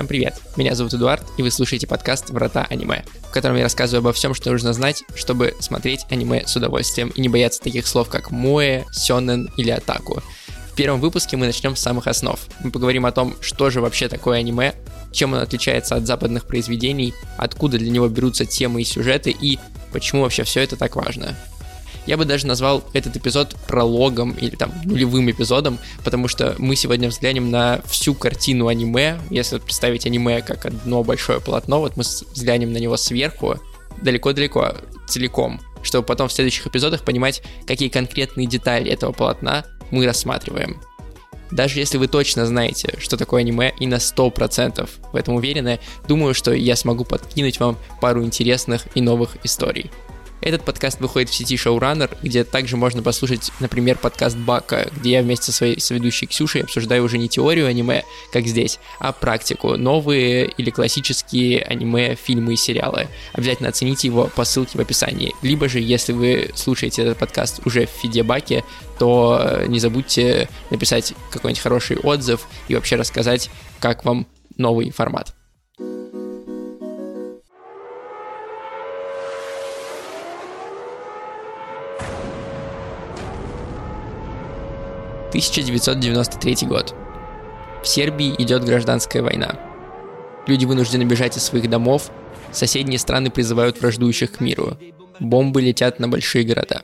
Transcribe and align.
Всем 0.00 0.08
привет! 0.08 0.40
Меня 0.56 0.74
зовут 0.74 0.94
Эдуард, 0.94 1.22
и 1.36 1.42
вы 1.42 1.50
слушаете 1.50 1.86
подкаст 1.86 2.30
«Врата 2.30 2.66
аниме», 2.70 3.04
в 3.28 3.30
котором 3.32 3.56
я 3.56 3.64
рассказываю 3.64 4.00
обо 4.00 4.14
всем, 4.14 4.32
что 4.32 4.50
нужно 4.50 4.72
знать, 4.72 5.04
чтобы 5.14 5.54
смотреть 5.60 6.06
аниме 6.08 6.46
с 6.46 6.56
удовольствием 6.56 7.10
и 7.10 7.20
не 7.20 7.28
бояться 7.28 7.60
таких 7.60 7.86
слов, 7.86 8.08
как 8.08 8.30
«моэ», 8.30 8.84
«сёнэн» 8.92 9.50
или 9.58 9.68
«атаку». 9.68 10.22
В 10.72 10.74
первом 10.74 11.02
выпуске 11.02 11.36
мы 11.36 11.44
начнем 11.44 11.76
с 11.76 11.82
самых 11.82 12.06
основ. 12.06 12.40
Мы 12.64 12.70
поговорим 12.70 13.04
о 13.04 13.12
том, 13.12 13.36
что 13.42 13.68
же 13.68 13.82
вообще 13.82 14.08
такое 14.08 14.38
аниме, 14.38 14.72
чем 15.12 15.34
он 15.34 15.40
отличается 15.40 15.96
от 15.96 16.06
западных 16.06 16.46
произведений, 16.46 17.12
откуда 17.36 17.76
для 17.76 17.90
него 17.90 18.08
берутся 18.08 18.46
темы 18.46 18.80
и 18.80 18.86
сюжеты 18.86 19.36
и 19.38 19.58
почему 19.92 20.22
вообще 20.22 20.44
все 20.44 20.62
это 20.62 20.76
так 20.76 20.96
важно. 20.96 21.36
Я 22.06 22.16
бы 22.16 22.24
даже 22.24 22.46
назвал 22.46 22.82
этот 22.92 23.16
эпизод 23.16 23.54
прологом 23.66 24.32
или 24.32 24.56
там 24.56 24.72
нулевым 24.84 25.30
эпизодом, 25.30 25.78
потому 26.04 26.28
что 26.28 26.54
мы 26.58 26.76
сегодня 26.76 27.08
взглянем 27.08 27.50
на 27.50 27.80
всю 27.86 28.14
картину 28.14 28.68
аниме. 28.68 29.18
Если 29.30 29.58
представить 29.58 30.06
аниме 30.06 30.42
как 30.42 30.66
одно 30.66 31.02
большое 31.04 31.40
полотно, 31.40 31.80
вот 31.80 31.96
мы 31.96 32.02
взглянем 32.02 32.72
на 32.72 32.78
него 32.78 32.96
сверху, 32.96 33.56
далеко-далеко, 34.02 34.76
целиком, 35.06 35.60
чтобы 35.82 36.06
потом 36.06 36.28
в 36.28 36.32
следующих 36.32 36.66
эпизодах 36.66 37.04
понимать, 37.04 37.42
какие 37.66 37.88
конкретные 37.88 38.46
детали 38.46 38.90
этого 38.90 39.12
полотна 39.12 39.64
мы 39.90 40.06
рассматриваем. 40.06 40.80
Даже 41.50 41.80
если 41.80 41.98
вы 41.98 42.06
точно 42.06 42.46
знаете, 42.46 42.94
что 42.98 43.16
такое 43.16 43.40
аниме 43.40 43.74
и 43.80 43.86
на 43.86 43.96
100% 43.96 44.88
в 45.12 45.16
этом 45.16 45.34
уверены, 45.34 45.80
думаю, 46.06 46.32
что 46.32 46.52
я 46.52 46.76
смогу 46.76 47.04
подкинуть 47.04 47.58
вам 47.58 47.76
пару 48.00 48.24
интересных 48.24 48.86
и 48.94 49.00
новых 49.00 49.36
историй. 49.42 49.90
Этот 50.42 50.64
подкаст 50.64 51.00
выходит 51.00 51.28
в 51.28 51.34
сети 51.34 51.56
Showrunner, 51.56 52.16
где 52.22 52.44
также 52.44 52.78
можно 52.78 53.02
послушать, 53.02 53.52
например, 53.60 53.98
подкаст 53.98 54.38
Бака, 54.38 54.88
где 54.96 55.12
я 55.12 55.22
вместе 55.22 55.46
со 55.46 55.52
своей 55.52 55.78
соведущей 55.78 56.26
Ксюшей 56.26 56.62
обсуждаю 56.62 57.04
уже 57.04 57.18
не 57.18 57.28
теорию 57.28 57.66
аниме, 57.66 58.04
как 58.32 58.46
здесь, 58.46 58.78
а 59.00 59.12
практику, 59.12 59.76
новые 59.76 60.46
или 60.46 60.70
классические 60.70 61.62
аниме, 61.62 62.14
фильмы 62.14 62.54
и 62.54 62.56
сериалы. 62.56 63.08
Обязательно 63.34 63.68
оцените 63.68 64.08
его 64.08 64.30
по 64.34 64.44
ссылке 64.44 64.78
в 64.78 64.80
описании. 64.80 65.34
Либо 65.42 65.68
же, 65.68 65.78
если 65.78 66.12
вы 66.12 66.50
слушаете 66.54 67.02
этот 67.02 67.18
подкаст 67.18 67.60
уже 67.66 67.84
в 67.86 67.90
фиде 67.90 68.22
Баке, 68.22 68.64
то 68.98 69.62
не 69.66 69.78
забудьте 69.78 70.48
написать 70.70 71.12
какой-нибудь 71.30 71.62
хороший 71.62 71.98
отзыв 71.98 72.46
и 72.68 72.74
вообще 72.74 72.96
рассказать, 72.96 73.50
как 73.78 74.06
вам 74.06 74.26
новый 74.56 74.90
формат. 74.90 75.34
1993 85.30 86.66
год. 86.66 86.92
В 87.84 87.86
Сербии 87.86 88.34
идет 88.38 88.64
гражданская 88.64 89.22
война. 89.22 89.60
Люди 90.48 90.64
вынуждены 90.64 91.04
бежать 91.04 91.36
из 91.36 91.44
своих 91.44 91.70
домов, 91.70 92.10
соседние 92.50 92.98
страны 92.98 93.30
призывают 93.30 93.80
враждующих 93.80 94.32
к 94.32 94.40
миру. 94.40 94.76
Бомбы 95.20 95.62
летят 95.62 96.00
на 96.00 96.08
большие 96.08 96.44
города. 96.44 96.82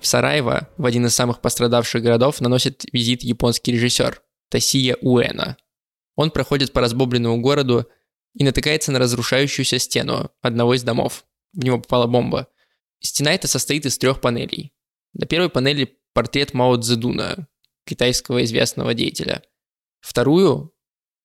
В 0.00 0.06
Сараево, 0.08 0.68
в 0.76 0.84
один 0.84 1.06
из 1.06 1.14
самых 1.14 1.40
пострадавших 1.40 2.02
городов, 2.02 2.40
наносит 2.40 2.84
визит 2.92 3.22
японский 3.22 3.70
режиссер 3.70 4.20
Тасия 4.50 4.96
Уэна. 5.00 5.56
Он 6.16 6.32
проходит 6.32 6.72
по 6.72 6.80
разбомбленному 6.80 7.40
городу 7.40 7.86
и 8.34 8.42
натыкается 8.42 8.90
на 8.90 8.98
разрушающуюся 8.98 9.78
стену 9.78 10.32
одного 10.42 10.74
из 10.74 10.82
домов. 10.82 11.24
В 11.52 11.64
него 11.64 11.78
попала 11.78 12.08
бомба. 12.08 12.48
Стена 12.98 13.32
эта 13.32 13.46
состоит 13.46 13.86
из 13.86 13.96
трех 13.96 14.20
панелей. 14.20 14.72
На 15.12 15.26
первой 15.26 15.50
панели 15.50 15.98
портрет 16.14 16.54
Мао 16.54 16.76
Цзэдуна, 16.76 17.48
китайского 17.86 18.44
известного 18.44 18.94
деятеля. 18.94 19.42
Вторую 20.00 20.72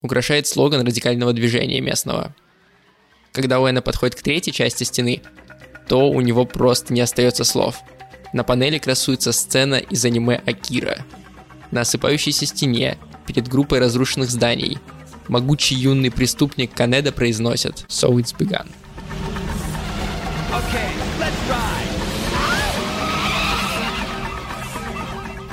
украшает 0.01 0.47
слоган 0.47 0.85
радикального 0.85 1.31
движения 1.31 1.79
местного. 1.79 2.35
Когда 3.31 3.61
Уэна 3.61 3.81
подходит 3.81 4.15
к 4.15 4.23
третьей 4.23 4.51
части 4.51 4.83
стены, 4.83 5.21
то 5.87 6.09
у 6.09 6.21
него 6.21 6.45
просто 6.45 6.93
не 6.93 7.01
остается 7.01 7.43
слов. 7.43 7.77
На 8.33 8.43
панели 8.43 8.79
красуется 8.79 9.31
сцена 9.31 9.75
из 9.75 10.03
аниме 10.05 10.41
Акира. 10.45 11.05
На 11.71 11.81
осыпающейся 11.81 12.45
стене, 12.45 12.97
перед 13.27 13.47
группой 13.47 13.79
разрушенных 13.79 14.29
зданий, 14.29 14.79
могучий 15.27 15.75
юный 15.75 16.11
преступник 16.11 16.73
Канеда 16.73 17.11
произносит 17.11 17.85
«So 17.89 18.15
it's 18.15 18.35
begun». 18.35 18.67
Okay, 20.51 21.08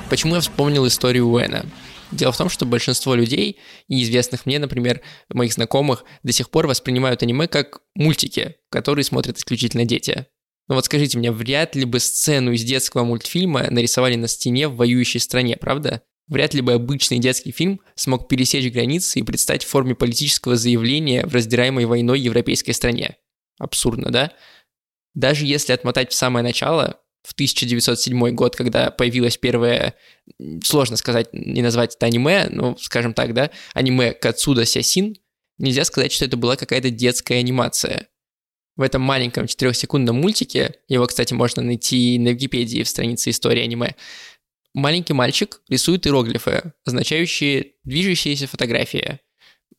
Почему 0.08 0.36
я 0.36 0.40
вспомнил 0.40 0.86
историю 0.86 1.26
Уэна? 1.26 1.66
Дело 2.12 2.30
в 2.30 2.36
том, 2.36 2.48
что 2.48 2.64
большинство 2.64 3.16
людей, 3.16 3.58
и 3.88 4.04
известных 4.04 4.46
мне, 4.46 4.60
например, 4.60 5.00
моих 5.28 5.52
знакомых, 5.52 6.04
до 6.22 6.32
сих 6.32 6.50
пор 6.50 6.68
воспринимают 6.68 7.24
аниме 7.24 7.48
как 7.48 7.80
мультики, 7.96 8.54
которые 8.70 9.04
смотрят 9.04 9.36
исключительно 9.36 9.84
дети. 9.84 10.26
Но 10.68 10.76
вот 10.76 10.84
скажите 10.84 11.18
мне, 11.18 11.32
вряд 11.32 11.74
ли 11.74 11.84
бы 11.84 11.98
сцену 11.98 12.52
из 12.52 12.62
детского 12.62 13.04
мультфильма 13.04 13.68
нарисовали 13.68 14.14
на 14.14 14.28
стене 14.28 14.68
в 14.68 14.76
воюющей 14.76 15.18
стране, 15.18 15.56
правда? 15.56 16.02
Вряд 16.28 16.54
ли 16.54 16.60
бы 16.60 16.72
обычный 16.72 17.18
детский 17.18 17.50
фильм 17.50 17.80
смог 17.96 18.28
пересечь 18.28 18.72
границы 18.72 19.18
и 19.18 19.22
предстать 19.24 19.64
в 19.64 19.68
форме 19.68 19.96
политического 19.96 20.54
заявления 20.54 21.26
в 21.26 21.34
раздираемой 21.34 21.84
войной 21.84 22.20
европейской 22.20 22.72
стране. 22.72 23.16
Абсурдно, 23.58 24.10
да? 24.12 24.32
Даже 25.14 25.46
если 25.46 25.72
отмотать 25.72 26.12
в 26.12 26.14
самое 26.14 26.44
начало, 26.44 27.00
в 27.26 27.32
1907 27.32 28.31
год, 28.31 28.54
когда 28.54 28.91
появилось 28.91 29.37
первое, 29.37 29.94
сложно 30.62 30.97
сказать, 30.97 31.28
не 31.32 31.60
назвать 31.60 31.97
это 31.97 32.06
аниме, 32.06 32.47
ну, 32.50 32.76
скажем 32.78 33.14
так, 33.14 33.34
да, 33.34 33.50
аниме 33.75 34.12
Кацуда 34.12 34.64
Сясин, 34.64 35.16
нельзя 35.59 35.84
сказать, 35.84 36.12
что 36.12 36.25
это 36.25 36.36
была 36.36 36.54
какая-то 36.56 36.91
детская 36.91 37.38
анимация. 37.38 38.09
В 38.76 38.82
этом 38.82 39.03
маленьком 39.03 39.47
4-секундном 39.47 40.12
мультике, 40.12 40.76
его, 40.86 41.06
кстати, 41.06 41.34
можно 41.34 41.62
найти 41.62 42.16
на 42.19 42.28
Википедии 42.28 42.84
в 42.84 42.88
странице 42.88 43.31
истории 43.31 43.62
аниме, 43.62 43.97
маленький 44.72 45.15
мальчик 45.15 45.60
рисует 45.69 46.06
иероглифы, 46.06 46.75
означающие 46.84 47.72
движущиеся 47.82 48.47
фотографии. 48.47 49.19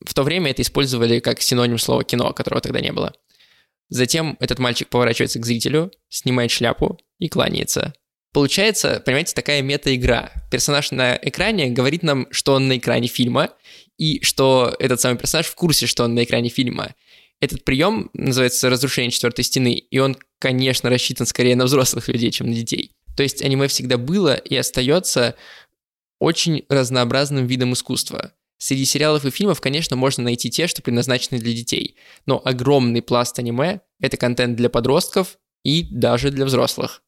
В 0.04 0.12
то 0.12 0.22
время 0.22 0.50
это 0.50 0.60
использовали 0.60 1.20
как 1.20 1.40
синоним 1.40 1.78
слова 1.78 2.04
кино, 2.04 2.34
которого 2.34 2.60
тогда 2.60 2.80
не 2.80 2.92
было. 2.92 3.14
Затем 3.88 4.36
этот 4.40 4.58
мальчик 4.58 4.88
поворачивается 4.88 5.38
к 5.38 5.46
зрителю, 5.46 5.90
снимает 6.08 6.50
шляпу 6.50 6.98
и 7.18 7.28
кланяется. 7.28 7.94
Получается, 8.32 9.02
понимаете, 9.04 9.34
такая 9.34 9.62
мета-игра. 9.62 10.30
Персонаж 10.50 10.90
на 10.90 11.16
экране 11.16 11.70
говорит 11.70 12.02
нам, 12.02 12.26
что 12.30 12.52
он 12.52 12.68
на 12.68 12.76
экране 12.76 13.08
фильма, 13.08 13.50
и 13.96 14.22
что 14.22 14.74
этот 14.78 15.00
самый 15.00 15.18
персонаж 15.18 15.46
в 15.46 15.54
курсе, 15.54 15.86
что 15.86 16.04
он 16.04 16.14
на 16.14 16.24
экране 16.24 16.50
фильма. 16.50 16.94
Этот 17.40 17.64
прием 17.64 18.10
называется 18.12 18.68
разрушение 18.68 19.10
четвертой 19.10 19.44
стены, 19.44 19.74
и 19.74 19.98
он, 19.98 20.16
конечно, 20.38 20.90
рассчитан 20.90 21.26
скорее 21.26 21.56
на 21.56 21.64
взрослых 21.64 22.08
людей, 22.08 22.30
чем 22.30 22.48
на 22.48 22.54
детей. 22.54 22.92
То 23.16 23.22
есть 23.22 23.42
аниме 23.42 23.68
всегда 23.68 23.96
было 23.96 24.34
и 24.34 24.54
остается 24.56 25.34
очень 26.20 26.64
разнообразным 26.68 27.46
видом 27.46 27.72
искусства. 27.72 28.32
Среди 28.58 28.84
сериалов 28.84 29.24
и 29.24 29.30
фильмов, 29.30 29.60
конечно, 29.60 29.96
можно 29.96 30.24
найти 30.24 30.50
те, 30.50 30.66
что 30.66 30.82
предназначены 30.82 31.38
для 31.38 31.52
детей, 31.52 31.96
но 32.26 32.42
огромный 32.44 33.02
пласт 33.02 33.38
аниме— 33.38 33.80
это 34.00 34.16
контент 34.16 34.56
для 34.56 34.68
подростков 34.68 35.38
и 35.62 35.86
даже 35.90 36.30
для 36.30 36.44
взрослых. 36.44 37.02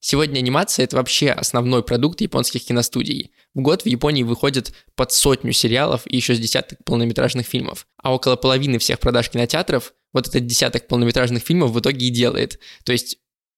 Сегодня 0.00 0.38
анимация— 0.38 0.84
это 0.84 0.96
вообще 0.96 1.30
основной 1.30 1.82
продукт 1.82 2.20
японских 2.20 2.64
киностудий. 2.64 3.32
В 3.54 3.62
год 3.62 3.82
в 3.82 3.86
Японии 3.86 4.22
выходит 4.22 4.74
под 4.96 5.12
сотню 5.12 5.52
сериалов 5.52 6.02
и 6.06 6.16
еще 6.16 6.34
с 6.34 6.38
десяток 6.38 6.84
полнометражных 6.84 7.46
фильмов. 7.46 7.86
А 8.02 8.14
около 8.14 8.36
половины 8.36 8.78
всех 8.78 9.00
продаж 9.00 9.30
кинотеатров 9.30 9.94
вот 10.12 10.28
этот 10.28 10.46
десяток 10.46 10.88
полнометражных 10.88 11.42
фильмов 11.42 11.70
в 11.70 11.80
итоге 11.80 12.06
и 12.06 12.10
делает. 12.10 12.58
То 12.84 12.92
есть 12.92 13.16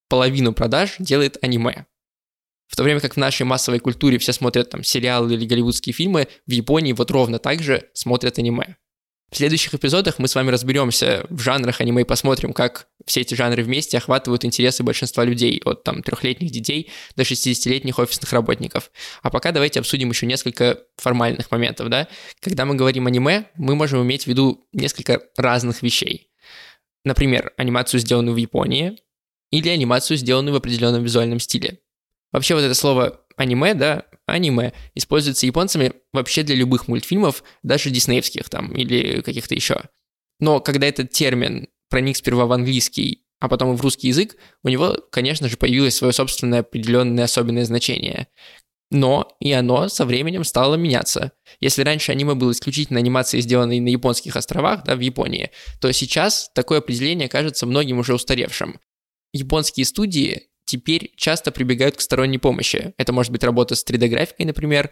половину 0.09 0.53
продаж 0.53 0.95
делает 1.01 1.37
аниме. 1.43 1.87
В 2.67 2.77
то 2.77 2.83
время 2.83 3.01
как 3.01 3.15
в 3.15 3.17
нашей 3.17 3.45
массовой 3.45 3.79
культуре 3.79 4.19
все 4.19 4.33
смотрят 4.33 4.71
там 4.71 4.83
сериалы 4.83 5.35
или 5.35 5.45
голливудские 5.47 5.93
фильмы, 5.93 6.29
в 6.47 6.51
Японии 6.51 6.93
вот 6.93 7.11
ровно 7.11 7.39
так 7.39 7.63
же 7.63 7.89
смотрят 7.95 8.39
аниме. 8.39 8.77
В 9.31 9.37
следующих 9.37 9.75
эпизодах 9.75 10.21
мы 10.21 10.29
с 10.29 10.35
вами 10.37 10.51
разберемся 10.51 11.27
в 11.31 11.41
жанрах 11.41 11.81
аниме 11.81 12.03
и 12.03 12.05
посмотрим, 12.05 12.53
как 12.53 12.87
все 13.07 13.23
эти 13.23 13.35
жанры 13.35 13.65
вместе 13.65 13.99
охватывают 13.99 14.45
интересы 14.45 14.85
большинства 14.85 15.25
людей, 15.25 15.61
от 15.65 15.83
там 15.83 16.03
трехлетних 16.03 16.51
детей 16.53 16.91
до 17.17 17.25
60-летних 17.25 17.99
офисных 17.99 18.33
работников. 18.33 18.93
А 19.23 19.31
пока 19.31 19.51
давайте 19.51 19.81
обсудим 19.81 20.11
еще 20.11 20.27
несколько 20.27 20.79
формальных 20.97 21.51
моментов, 21.51 21.89
да. 21.89 22.07
Когда 22.41 22.65
мы 22.65 22.77
говорим 22.77 23.09
аниме, 23.09 23.51
мы 23.57 23.75
можем 23.75 24.03
иметь 24.05 24.25
в 24.25 24.27
виду 24.29 24.69
несколько 24.73 25.21
разных 25.37 25.83
вещей. 25.83 26.31
Например, 27.05 27.53
анимацию, 27.57 28.01
сделанную 28.01 28.35
в 28.35 28.39
Японии, 28.39 28.97
или 29.51 29.69
анимацию, 29.69 30.17
сделанную 30.17 30.55
в 30.55 30.57
определенном 30.57 31.03
визуальном 31.03 31.41
стиле. 31.41 31.81
Вообще 32.37 32.55
вот 32.55 32.65
это 32.65 32.75
слово 32.75 33.23
аниме, 33.39 33.73
да, 33.73 34.05
аниме 34.27 34.75
используется 34.95 35.47
японцами 35.47 35.95
вообще 36.13 36.43
для 36.43 36.55
любых 36.55 36.87
мультфильмов, 36.87 37.43
даже 37.63 37.89
диснеевских 37.89 38.51
там 38.51 38.75
или 38.77 39.23
каких-то 39.23 39.55
еще. 39.55 39.85
Но 40.39 40.61
когда 40.61 40.87
этот 40.87 41.13
термин 41.13 41.69
проник 41.89 42.15
сперва 42.15 42.45
в 42.45 42.53
английский, 42.53 43.23
а 43.41 43.49
потом 43.49 43.73
и 43.73 43.77
в 43.79 43.81
русский 43.81 44.09
язык, 44.09 44.37
у 44.63 44.69
него, 44.69 44.99
конечно 45.11 45.49
же, 45.49 45.57
появилось 45.57 45.97
свое 45.97 46.13
собственное 46.13 46.61
определенное 46.61 47.25
особенное 47.25 47.65
значение. 47.65 48.29
Но 48.91 49.35
и 49.41 49.51
оно 49.53 49.89
со 49.89 50.05
временем 50.05 50.45
стало 50.45 50.75
меняться. 50.75 51.33
Если 51.61 51.85
раньше 51.85 52.13
аниме 52.13 52.35
было 52.35 52.53
исключительно 52.53 52.99
анимацией, 52.99 53.41
сделанной 53.41 53.81
на 53.81 53.89
японских 53.89 54.37
островах, 54.37 54.85
да, 54.85 54.95
в 54.95 55.01
Японии, 55.01 55.53
то 55.81 55.91
сейчас 55.91 56.51
такое 56.55 56.81
определение 56.81 57.31
кажется 57.31 57.65
многим 57.65 57.99
уже 57.99 58.13
устаревшим. 58.13 58.79
Японские 59.33 59.87
студии 59.87 60.51
теперь 60.67 61.13
часто 61.17 61.51
прибегают 61.51 61.97
к 61.97 62.01
сторонней 62.01 62.39
помощи. 62.39 62.93
Это 62.99 63.13
может 63.13 63.33
быть 63.33 63.43
работа 63.45 63.75
с 63.75 63.85
3D-графикой, 63.85 64.45
например, 64.45 64.91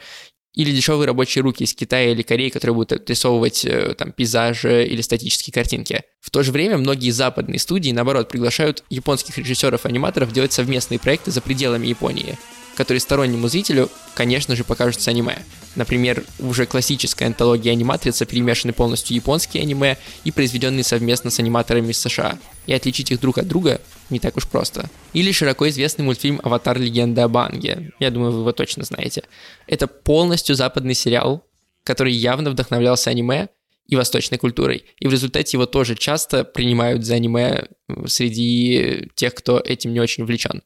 или 0.54 0.70
дешевые 0.70 1.06
рабочие 1.06 1.42
руки 1.42 1.64
из 1.64 1.74
Китая 1.74 2.12
или 2.12 2.22
Кореи, 2.22 2.48
которые 2.48 2.74
будут 2.74 2.92
отрисовывать 2.92 3.64
э, 3.64 3.94
там 3.98 4.12
пейзажи 4.12 4.86
или 4.86 5.00
статические 5.00 5.52
картинки. 5.52 6.02
В 6.20 6.30
то 6.30 6.42
же 6.42 6.52
время 6.52 6.78
многие 6.78 7.10
западные 7.10 7.58
студии, 7.58 7.90
наоборот, 7.90 8.28
приглашают 8.28 8.84
японских 8.88 9.36
режиссеров-аниматоров 9.36 10.32
делать 10.32 10.52
совместные 10.52 11.00
проекты 11.00 11.32
за 11.32 11.40
пределами 11.40 11.88
Японии 11.88 12.38
которые 12.74 13.00
стороннему 13.00 13.48
зрителю, 13.48 13.90
конечно 14.14 14.56
же, 14.56 14.64
покажутся 14.64 15.10
аниме. 15.10 15.38
Например, 15.76 16.24
уже 16.38 16.66
классическая 16.66 17.26
антология 17.26 17.72
аниматрица 17.72 18.26
перемешаны 18.26 18.72
полностью 18.72 19.16
японские 19.16 19.62
аниме 19.62 19.98
и 20.24 20.30
произведенные 20.30 20.84
совместно 20.84 21.30
с 21.30 21.38
аниматорами 21.38 21.90
из 21.90 21.98
США. 21.98 22.38
И 22.66 22.72
отличить 22.72 23.10
их 23.10 23.20
друг 23.20 23.38
от 23.38 23.48
друга 23.48 23.80
не 24.10 24.20
так 24.20 24.36
уж 24.36 24.46
просто. 24.46 24.88
Или 25.12 25.32
широко 25.32 25.68
известный 25.68 26.04
мультфильм 26.04 26.40
«Аватар. 26.42 26.78
Легенда 26.78 27.24
об 27.24 27.36
Анге». 27.36 27.92
Я 27.98 28.10
думаю, 28.10 28.32
вы 28.32 28.40
его 28.40 28.52
точно 28.52 28.84
знаете. 28.84 29.24
Это 29.66 29.86
полностью 29.86 30.54
западный 30.54 30.94
сериал, 30.94 31.44
который 31.82 32.12
явно 32.12 32.50
вдохновлялся 32.50 33.10
аниме 33.10 33.48
и 33.86 33.96
восточной 33.96 34.38
культурой. 34.38 34.84
И 34.98 35.06
в 35.06 35.12
результате 35.12 35.56
его 35.56 35.66
тоже 35.66 35.94
часто 35.94 36.44
принимают 36.44 37.04
за 37.04 37.14
аниме 37.14 37.68
среди 38.06 39.10
тех, 39.14 39.34
кто 39.34 39.58
этим 39.58 39.92
не 39.92 40.00
очень 40.00 40.22
увлечен. 40.22 40.62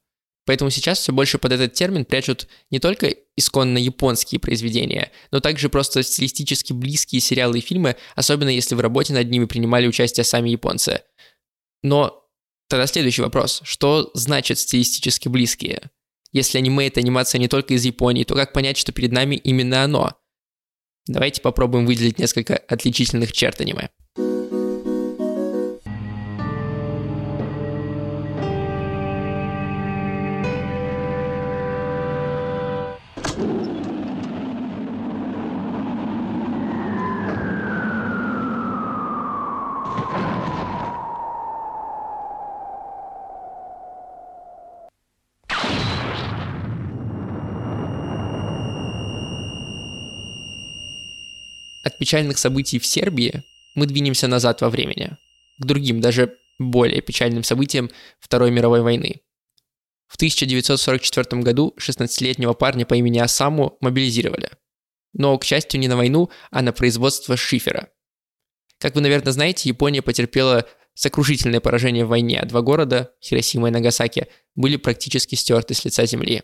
Поэтому 0.49 0.71
сейчас 0.71 1.01
все 1.01 1.13
больше 1.13 1.37
под 1.37 1.53
этот 1.53 1.75
термин 1.75 2.07
прячут 2.07 2.49
не 2.71 2.79
только 2.79 3.15
исконно 3.37 3.77
японские 3.77 4.41
произведения, 4.41 5.13
но 5.31 5.41
также 5.41 5.69
просто 5.69 6.03
стилистически 6.03 6.73
близкие 6.73 7.21
сериалы 7.21 7.59
и 7.59 7.61
фильмы, 7.61 7.97
особенно 8.15 8.49
если 8.49 8.75
в 8.75 8.81
работе 8.81 9.13
над 9.13 9.29
ними 9.29 9.45
принимали 9.45 9.87
участие 9.87 10.25
сами 10.25 10.49
японцы. 10.49 11.03
Но 11.83 12.27
тогда 12.67 12.87
следующий 12.87 13.21
вопрос. 13.21 13.61
Что 13.63 14.11
значит 14.15 14.59
стилистически 14.59 15.29
близкие? 15.29 15.91
Если 16.33 16.57
аниме— 16.57 16.87
это 16.89 17.01
анимация 17.01 17.39
не 17.39 17.49
только 17.49 17.75
из 17.75 17.85
Японии, 17.85 18.25
то 18.25 18.35
как 18.35 18.55
понять, 18.55 18.79
что 18.79 18.91
перед 18.91 19.13
нами 19.13 19.37
именно 19.37 19.85
оно? 19.85 20.15
Давайте 21.07 21.43
попробуем 21.43 21.85
выделить 21.85 22.19
несколько 22.19 22.57
отличительных 22.57 23.33
черт 23.33 23.61
аниме. 23.61 23.91
Печальных 51.99 52.39
событий 52.39 52.79
в 52.79 52.87
Сербии 52.87 53.43
мы 53.75 53.87
двинемся 53.87 54.29
назад 54.29 54.61
во 54.61 54.71
времени, 54.71 55.17
к 55.59 55.65
другим, 55.65 56.01
даже 56.01 56.37
более 56.59 57.01
печальным 57.01 57.45
событиям 57.45 57.91
Второй 58.21 58.51
мировой 58.51 58.83
войны. 58.83 59.21
В 60.09 60.17
1944 60.17 61.43
году 61.43 61.75
16-летнего 61.79 62.55
парня 62.55 62.87
по 62.87 62.95
имени 62.95 63.19
Асаму 63.19 63.77
мобилизировали. 63.81 64.51
Но, 65.13 65.37
к 65.39 65.45
счастью, 65.45 65.81
не 65.81 65.89
на 65.89 65.97
войну, 65.97 66.31
а 66.51 66.63
на 66.63 66.73
производство 66.73 67.37
шифера. 67.37 67.91
Как 68.79 68.95
вы, 68.95 69.01
наверное, 69.01 69.33
знаете, 69.33 69.69
Япония 69.69 70.03
потерпела 70.03 70.67
сокрушительное 70.95 71.61
поражение 71.61 72.05
в 72.05 72.09
войне, 72.09 72.41
а 72.41 72.47
два 72.47 72.63
города, 72.63 73.13
Хиросима 73.23 73.69
и 73.69 73.71
Нагасаки, 73.71 74.29
были 74.55 74.77
практически 74.77 75.35
стерты 75.35 75.75
с 75.75 75.85
лица 75.85 76.07
земли. 76.07 76.43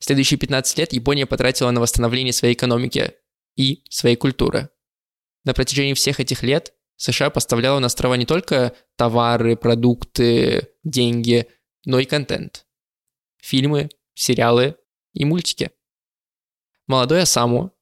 Следующие 0.00 0.38
15 0.38 0.78
лет 0.78 0.92
Япония 0.92 1.26
потратила 1.26 1.70
на 1.70 1.80
восстановление 1.80 2.32
своей 2.32 2.54
экономики, 2.54 3.12
и 3.58 3.82
своей 3.90 4.16
культуры. 4.16 4.70
На 5.44 5.52
протяжении 5.52 5.94
всех 5.94 6.20
этих 6.20 6.42
лет 6.42 6.72
США 6.96 7.28
поставляла 7.28 7.80
на 7.80 7.86
острова 7.86 8.14
не 8.14 8.24
только 8.24 8.74
товары, 8.96 9.56
продукты, 9.56 10.68
деньги, 10.84 11.48
но 11.84 11.98
и 11.98 12.04
контент. 12.04 12.66
Фильмы, 13.36 13.90
сериалы 14.14 14.76
и 15.12 15.24
мультики. 15.24 15.72
Молодой 16.86 17.22
Асаму, 17.22 17.72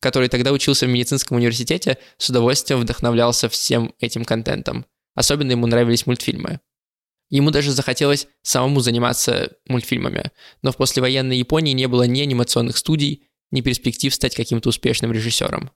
который 0.00 0.28
тогда 0.28 0.52
учился 0.52 0.86
в 0.86 0.90
медицинском 0.90 1.36
университете, 1.36 1.98
с 2.18 2.28
удовольствием 2.28 2.80
вдохновлялся 2.80 3.48
всем 3.48 3.94
этим 4.00 4.24
контентом. 4.24 4.84
Особенно 5.14 5.52
ему 5.52 5.66
нравились 5.66 6.06
мультфильмы. 6.06 6.60
Ему 7.30 7.50
даже 7.50 7.70
захотелось 7.70 8.26
самому 8.42 8.80
заниматься 8.80 9.56
мультфильмами, 9.66 10.32
но 10.62 10.72
в 10.72 10.76
послевоенной 10.76 11.38
Японии 11.38 11.72
не 11.72 11.86
было 11.86 12.02
ни 12.02 12.20
анимационных 12.20 12.76
студий, 12.76 13.28
ни 13.54 13.62
перспектив 13.62 14.14
стать 14.14 14.34
каким-то 14.34 14.68
успешным 14.68 15.12
режиссером. 15.12 15.70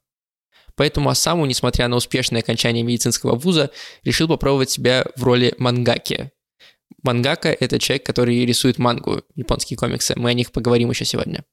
Поэтому 0.74 1.08
Асаму, 1.08 1.46
несмотря 1.46 1.88
на 1.88 1.96
успешное 1.96 2.40
окончание 2.40 2.82
медицинского 2.82 3.34
вуза, 3.34 3.70
решил 4.02 4.28
попробовать 4.28 4.70
себя 4.70 5.06
в 5.16 5.24
роли 5.24 5.54
мангаки. 5.58 6.30
Мангака— 7.02 7.48
это 7.60 7.78
человек, 7.78 8.04
который 8.04 8.44
рисует 8.44 8.78
мангу, 8.78 9.22
японские 9.34 9.76
комиксы. 9.76 10.14
Мы 10.16 10.30
о 10.30 10.34
них 10.34 10.52
поговорим 10.52 10.90
еще 10.90 11.04
сегодня. 11.04 11.44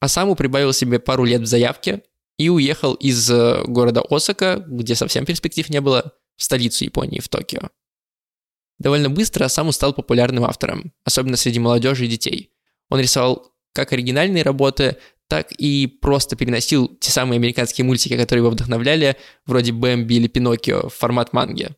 Асаму 0.00 0.34
прибавил 0.34 0.72
себе 0.72 0.98
пару 0.98 1.24
лет 1.24 1.42
в 1.42 1.46
заявке 1.46 2.02
и 2.38 2.48
уехал 2.48 2.94
из 2.94 3.30
э, 3.30 3.62
города 3.66 4.02
Осака, 4.08 4.64
где 4.66 4.94
совсем 4.94 5.26
перспектив 5.26 5.68
не 5.68 5.80
было, 5.80 6.14
в 6.36 6.42
столицу 6.42 6.84
Японии, 6.84 7.20
в 7.20 7.28
Токио. 7.28 7.68
Довольно 8.78 9.10
быстро 9.10 9.44
Асаму 9.44 9.72
стал 9.72 9.92
популярным 9.92 10.44
автором, 10.44 10.92
особенно 11.04 11.36
среди 11.36 11.58
молодежи 11.58 12.06
и 12.06 12.08
детей. 12.08 12.50
Он 12.88 12.98
рисовал 12.98 13.52
как 13.72 13.92
оригинальные 13.92 14.42
работы, 14.42 14.96
так 15.30 15.52
и 15.52 15.86
просто 15.86 16.34
переносил 16.34 16.88
те 17.00 17.12
самые 17.12 17.38
американские 17.38 17.84
мультики, 17.84 18.16
которые 18.16 18.40
его 18.42 18.50
вдохновляли, 18.50 19.16
вроде 19.46 19.70
Бэмби 19.70 20.14
или 20.14 20.26
Пиноккио, 20.26 20.88
в 20.88 20.94
формат 20.94 21.32
манги. 21.32 21.68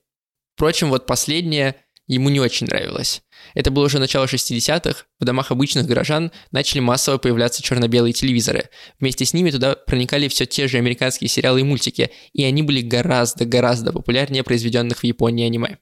Впрочем, 0.54 0.88
вот 0.88 1.06
последнее 1.06 1.76
ему 2.06 2.31
не 2.31 2.40
очень 2.40 2.66
нравилось. 2.66 3.22
Это 3.54 3.71
было 3.71 3.85
уже 3.85 3.99
начало 3.99 4.25
60-х, 4.25 5.04
в 5.21 5.25
домах 5.25 5.50
обычных 5.50 5.87
горожан 5.87 6.32
начали 6.50 6.80
массово 6.80 7.18
появляться 7.18 7.62
черно-белые 7.62 8.14
телевизоры. 8.14 8.71
Вместе 8.99 9.26
с 9.26 9.35
ними 9.35 9.50
туда 9.50 9.75
проникали 9.75 10.28
все 10.28 10.47
те 10.47 10.66
же 10.66 10.78
американские 10.78 11.28
сериалы 11.28 11.61
и 11.61 11.64
мультики, 11.64 12.11
и 12.32 12.44
они 12.44 12.62
были 12.62 12.80
гораздо-гораздо 12.80 13.92
популярнее 13.92 14.44
произведенных 14.44 15.00
в 15.00 15.04
Японии 15.04 15.44
аниме. 15.44 15.76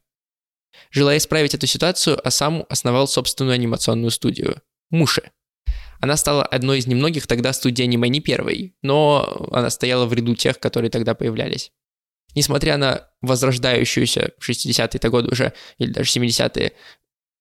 Желая 0.90 1.18
исправить 1.18 1.54
эту 1.54 1.68
ситуацию, 1.68 2.18
Асаму 2.26 2.66
основал 2.68 3.06
собственную 3.06 3.54
анимационную 3.54 4.10
студию– 4.10 4.60
Муши– 4.90 5.30
она 6.00 6.16
стала 6.16 6.44
одной 6.44 6.78
из 6.78 6.86
немногих 6.86 7.26
тогда 7.26 7.52
студий 7.52 7.84
аниме, 7.84 8.08
не 8.08 8.20
первой, 8.20 8.74
но 8.82 9.48
она 9.52 9.70
стояла 9.70 10.06
в 10.06 10.12
ряду 10.12 10.34
тех, 10.34 10.58
которые 10.58 10.90
тогда 10.90 11.14
появлялись. 11.14 11.72
Несмотря 12.34 12.76
на 12.76 13.08
возрождающуюся 13.20 14.32
в 14.38 14.48
60-е 14.48 15.10
годы 15.10 15.30
уже, 15.30 15.52
или 15.78 15.90
даже 15.90 16.18
70-е, 16.18 16.72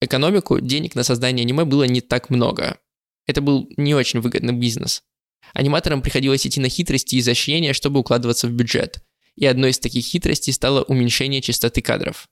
экономику, 0.00 0.60
денег 0.60 0.94
на 0.94 1.04
создание 1.04 1.44
аниме 1.44 1.64
было 1.64 1.84
не 1.84 2.00
так 2.00 2.28
много. 2.28 2.78
Это 3.26 3.40
был 3.40 3.68
не 3.76 3.94
очень 3.94 4.20
выгодный 4.20 4.52
бизнес. 4.52 5.02
Аниматорам 5.54 6.02
приходилось 6.02 6.46
идти 6.46 6.60
на 6.60 6.68
хитрости 6.68 7.16
и 7.16 7.20
изощрения, 7.20 7.72
чтобы 7.72 8.00
укладываться 8.00 8.46
в 8.46 8.52
бюджет. 8.52 9.02
И 9.36 9.46
одной 9.46 9.70
из 9.70 9.78
таких 9.78 10.04
хитростей 10.04 10.52
стало 10.52 10.82
уменьшение 10.82 11.40
частоты 11.40 11.80
кадров. 11.80 12.28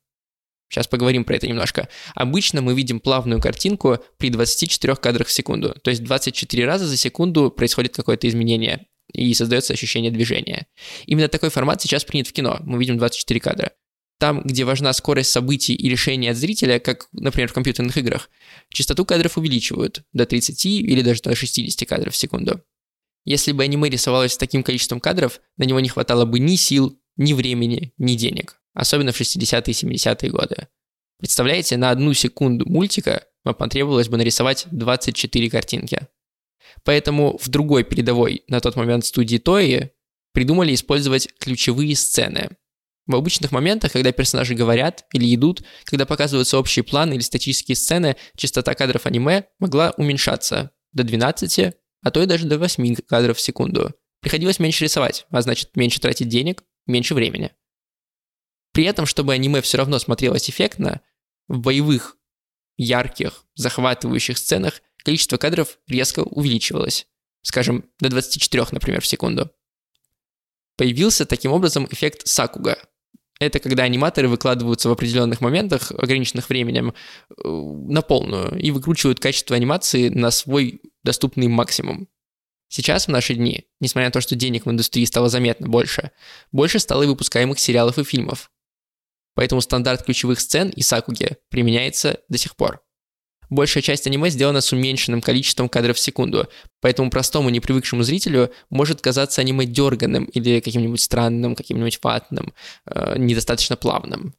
Сейчас 0.68 0.86
поговорим 0.86 1.24
про 1.24 1.36
это 1.36 1.46
немножко. 1.46 1.88
Обычно 2.14 2.60
мы 2.60 2.74
видим 2.74 3.00
плавную 3.00 3.40
картинку 3.40 3.98
при 4.18 4.30
24 4.30 4.96
кадрах 4.96 5.28
в 5.28 5.32
секунду. 5.32 5.74
То 5.82 5.90
есть 5.90 6.04
24 6.04 6.66
раза 6.66 6.86
за 6.86 6.96
секунду 6.96 7.50
происходит 7.50 7.96
какое-то 7.96 8.28
изменение 8.28 8.86
и 9.12 9.32
создается 9.32 9.72
ощущение 9.72 10.10
движения. 10.10 10.66
Именно 11.06 11.28
такой 11.28 11.48
формат 11.48 11.80
сейчас 11.80 12.04
принят 12.04 12.26
в 12.26 12.32
кино. 12.32 12.58
Мы 12.60 12.78
видим 12.78 12.98
24 12.98 13.40
кадра. 13.40 13.72
Там, 14.18 14.42
где 14.42 14.64
важна 14.64 14.92
скорость 14.92 15.30
событий 15.30 15.74
и 15.74 15.88
решения 15.88 16.32
от 16.32 16.36
зрителя, 16.36 16.80
как, 16.80 17.08
например, 17.12 17.48
в 17.48 17.54
компьютерных 17.54 17.96
играх, 17.96 18.28
частоту 18.68 19.04
кадров 19.06 19.38
увеличивают 19.38 20.02
до 20.12 20.26
30 20.26 20.66
или 20.66 21.02
даже 21.02 21.22
до 21.22 21.34
60 21.34 21.88
кадров 21.88 22.12
в 22.12 22.16
секунду. 22.16 22.60
Если 23.24 23.52
бы 23.52 23.62
аниме 23.62 23.88
рисовалось 23.88 24.32
с 24.32 24.38
таким 24.38 24.62
количеством 24.62 25.00
кадров, 25.00 25.40
на 25.56 25.64
него 25.64 25.80
не 25.80 25.88
хватало 25.88 26.24
бы 26.24 26.40
ни 26.40 26.56
сил, 26.56 26.98
ни 27.16 27.32
времени, 27.32 27.92
ни 27.96 28.14
денег 28.14 28.58
особенно 28.78 29.12
в 29.12 29.20
60-е 29.20 29.62
и 29.66 29.96
70-е 29.96 30.30
годы. 30.30 30.68
Представляете, 31.18 31.76
на 31.76 31.90
одну 31.90 32.14
секунду 32.14 32.64
мультика 32.68 33.24
вам 33.44 33.56
потребовалось 33.56 34.08
бы 34.08 34.16
нарисовать 34.16 34.66
24 34.70 35.50
картинки. 35.50 36.06
Поэтому 36.84 37.36
в 37.38 37.48
другой 37.48 37.82
передовой 37.82 38.44
на 38.46 38.60
тот 38.60 38.76
момент 38.76 39.04
студии 39.04 39.38
Тои 39.38 39.90
придумали 40.32 40.74
использовать 40.74 41.28
ключевые 41.40 41.96
сцены. 41.96 42.50
В 43.06 43.16
обычных 43.16 43.50
моментах, 43.50 43.92
когда 43.92 44.12
персонажи 44.12 44.54
говорят 44.54 45.06
или 45.12 45.34
идут, 45.34 45.64
когда 45.84 46.06
показываются 46.06 46.58
общие 46.58 46.84
планы 46.84 47.14
или 47.14 47.22
статические 47.22 47.74
сцены, 47.74 48.16
частота 48.36 48.74
кадров 48.74 49.06
аниме 49.06 49.46
могла 49.58 49.92
уменьшаться 49.96 50.70
до 50.92 51.02
12 51.02 51.74
а 52.00 52.10
то 52.12 52.22
и 52.22 52.26
даже 52.26 52.46
до 52.46 52.58
8 52.58 52.94
кадров 53.08 53.38
в 53.38 53.40
секунду. 53.40 53.92
Приходилось 54.20 54.60
меньше 54.60 54.84
рисовать, 54.84 55.26
а 55.30 55.42
значит 55.42 55.74
меньше 55.74 56.00
тратить 56.00 56.28
денег, 56.28 56.62
меньше 56.86 57.14
времени. 57.14 57.50
При 58.78 58.84
этом, 58.84 59.06
чтобы 59.06 59.32
аниме 59.32 59.60
все 59.60 59.76
равно 59.76 59.98
смотрелось 59.98 60.48
эффектно, 60.48 61.00
в 61.48 61.58
боевых, 61.58 62.16
ярких, 62.76 63.44
захватывающих 63.56 64.38
сценах 64.38 64.82
количество 64.98 65.36
кадров 65.36 65.80
резко 65.88 66.20
увеличивалось. 66.20 67.08
Скажем, 67.42 67.86
до 67.98 68.08
24, 68.08 68.66
например, 68.70 69.00
в 69.00 69.06
секунду. 69.08 69.50
Появился 70.76 71.26
таким 71.26 71.50
образом 71.50 71.88
эффект 71.90 72.28
Сакуга. 72.28 72.78
Это 73.40 73.58
когда 73.58 73.82
аниматоры 73.82 74.28
выкладываются 74.28 74.88
в 74.88 74.92
определенных 74.92 75.40
моментах, 75.40 75.90
ограниченных 75.90 76.48
временем, 76.48 76.94
э, 77.30 77.48
на 77.48 78.00
полную 78.00 78.56
и 78.60 78.70
выкручивают 78.70 79.18
качество 79.18 79.56
анимации 79.56 80.08
на 80.08 80.30
свой 80.30 80.82
доступный 81.02 81.48
максимум. 81.48 82.06
Сейчас, 82.68 83.06
в 83.06 83.10
наши 83.10 83.34
дни, 83.34 83.66
несмотря 83.80 84.06
на 84.06 84.12
то, 84.12 84.20
что 84.20 84.36
денег 84.36 84.66
в 84.66 84.70
индустрии 84.70 85.04
стало 85.04 85.28
заметно 85.28 85.66
больше, 85.66 86.12
больше 86.52 86.78
стало 86.78 87.02
и 87.02 87.06
выпускаемых 87.08 87.58
сериалов 87.58 87.98
и 87.98 88.04
фильмов. 88.04 88.52
Поэтому 89.38 89.60
стандарт 89.60 90.02
ключевых 90.02 90.40
сцен 90.40 90.68
и 90.70 90.82
сакуги 90.82 91.36
применяется 91.48 92.18
до 92.28 92.38
сих 92.38 92.56
пор. 92.56 92.80
Большая 93.50 93.84
часть 93.84 94.04
аниме 94.08 94.30
сделана 94.30 94.60
с 94.60 94.72
уменьшенным 94.72 95.20
количеством 95.20 95.68
кадров 95.68 95.96
в 95.96 96.00
секунду, 96.00 96.48
поэтому 96.80 97.08
простому 97.08 97.48
непривыкшему 97.48 98.02
зрителю 98.02 98.50
может 98.68 99.00
казаться 99.00 99.40
аниме 99.40 99.64
дерганым 99.64 100.24
или 100.24 100.58
каким-нибудь 100.58 101.00
странным, 101.00 101.54
каким-нибудь 101.54 102.00
ватным, 102.02 102.52
э, 102.86 103.16
недостаточно 103.16 103.76
плавным. 103.76 104.34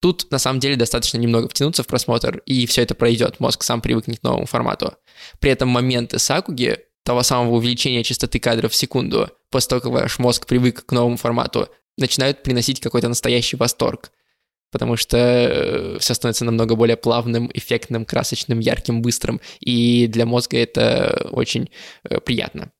Тут 0.00 0.30
на 0.30 0.38
самом 0.38 0.60
деле 0.60 0.76
достаточно 0.76 1.18
немного 1.18 1.50
втянуться 1.50 1.82
в 1.82 1.86
просмотр, 1.86 2.38
и 2.46 2.64
все 2.64 2.80
это 2.80 2.94
пройдет, 2.94 3.38
мозг 3.38 3.62
сам 3.62 3.82
привыкнет 3.82 4.20
к 4.20 4.22
новому 4.22 4.46
формату. 4.46 4.94
При 5.40 5.50
этом 5.50 5.68
моменты 5.68 6.18
сакуги, 6.18 6.78
того 7.04 7.22
самого 7.22 7.56
увеличения 7.56 8.02
частоты 8.02 8.38
кадров 8.38 8.72
в 8.72 8.76
секунду, 8.76 9.28
после 9.50 9.68
того, 9.68 9.82
как 9.82 9.92
ваш 9.92 10.18
мозг 10.18 10.46
привык 10.46 10.86
к 10.86 10.92
новому 10.92 11.18
формату, 11.18 11.68
начинают 11.98 12.42
приносить 12.42 12.80
какой-то 12.80 13.08
настоящий 13.08 13.56
восторг 13.56 14.10
потому 14.72 14.96
что 14.96 15.18
э, 15.18 15.98
все 16.00 16.14
становится 16.14 16.44
намного 16.44 16.74
более 16.74 16.96
плавным, 16.96 17.50
эффектным, 17.54 18.04
красочным, 18.04 18.58
ярким, 18.58 19.02
быстрым, 19.02 19.40
и 19.60 20.08
для 20.08 20.26
мозга 20.26 20.58
это 20.58 21.28
очень 21.30 21.70
э, 22.08 22.18
приятно. 22.20 22.72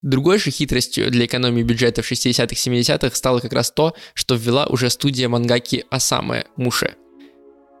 Другой 0.00 0.38
же 0.38 0.50
хитростью 0.50 1.10
для 1.10 1.26
экономии 1.26 1.62
бюджета 1.62 2.02
в 2.02 2.10
60-х, 2.10 2.54
70-х 2.54 3.14
стало 3.14 3.40
как 3.40 3.52
раз 3.52 3.70
то, 3.70 3.94
что 4.14 4.36
ввела 4.36 4.66
уже 4.66 4.88
студия 4.88 5.28
мангаки 5.28 5.84
Асамы 5.90 6.46
Муше. 6.56 6.94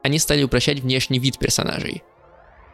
Они 0.02 0.18
стали 0.18 0.42
упрощать 0.42 0.80
внешний 0.80 1.18
вид 1.18 1.38
персонажей. 1.38 2.02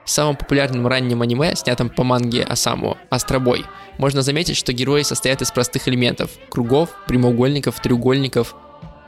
В 0.04 0.10
самом 0.10 0.36
популярном 0.36 0.86
раннем 0.86 1.20
аниме, 1.20 1.54
снятом 1.54 1.90
по 1.90 2.02
манге 2.02 2.42
Асаму, 2.42 2.96
Астробой, 3.10 3.66
можно 3.98 4.22
заметить, 4.22 4.56
что 4.56 4.72
герои 4.72 5.02
состоят 5.02 5.42
из 5.42 5.50
простых 5.50 5.86
элементов– 5.86 6.30
кругов, 6.50 6.90
прямоугольников, 7.06 7.80
треугольников, 7.80 8.54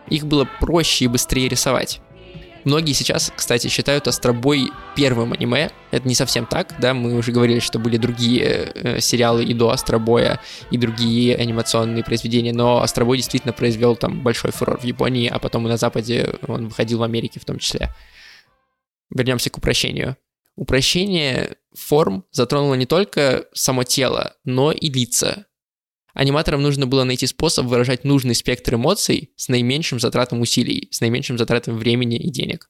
их 0.08 0.26
было 0.26 0.48
проще 0.60 1.06
и 1.06 1.08
быстрее 1.08 1.48
рисовать. 1.48 2.00
Многие 2.64 2.92
сейчас, 2.92 3.32
кстати, 3.34 3.68
считают 3.68 4.06
Астробой 4.06 4.70
первым 4.94 5.32
аниме. 5.32 5.70
Это 5.90 6.06
не 6.06 6.14
совсем 6.14 6.44
так, 6.44 6.74
да, 6.78 6.92
мы 6.92 7.16
уже 7.16 7.32
говорили, 7.32 7.58
что 7.58 7.78
были 7.78 7.96
другие 7.96 8.72
э, 8.74 9.00
сериалы 9.00 9.44
и 9.44 9.54
до 9.54 9.70
Астробоя, 9.70 10.40
и 10.70 10.76
другие 10.76 11.36
анимационные 11.36 12.04
произведения, 12.04 12.52
но 12.52 12.82
Астробой 12.82 13.16
действительно 13.16 13.54
произвел 13.54 13.96
там 13.96 14.20
большой 14.22 14.52
фурор 14.52 14.78
в 14.78 14.84
Японии, 14.84 15.28
а 15.28 15.38
потом 15.38 15.66
и 15.66 15.70
на 15.70 15.78
Западе 15.78 16.34
он 16.46 16.68
выходил 16.68 16.98
в 16.98 17.02
Америке 17.02 17.40
в 17.40 17.44
том 17.46 17.58
числе. 17.58 17.94
Вернемся 19.10 19.48
к 19.48 19.56
упрощению. 19.56 20.16
Упрощение 20.56 21.56
форм 21.74 22.24
затронуло 22.30 22.74
не 22.74 22.86
только 22.86 23.46
само 23.54 23.84
тело, 23.84 24.34
но 24.44 24.72
и 24.72 24.90
лица. 24.90 25.46
Аниматорам 26.14 26.62
нужно 26.62 26.86
было 26.86 27.04
найти 27.04 27.26
способ 27.26 27.66
выражать 27.66 28.04
нужный 28.04 28.34
спектр 28.34 28.74
эмоций 28.74 29.32
с 29.36 29.48
наименьшим 29.48 30.00
затратом 30.00 30.40
усилий, 30.40 30.88
с 30.90 31.00
наименьшим 31.00 31.38
затратом 31.38 31.76
времени 31.76 32.16
и 32.16 32.30
денег. 32.30 32.68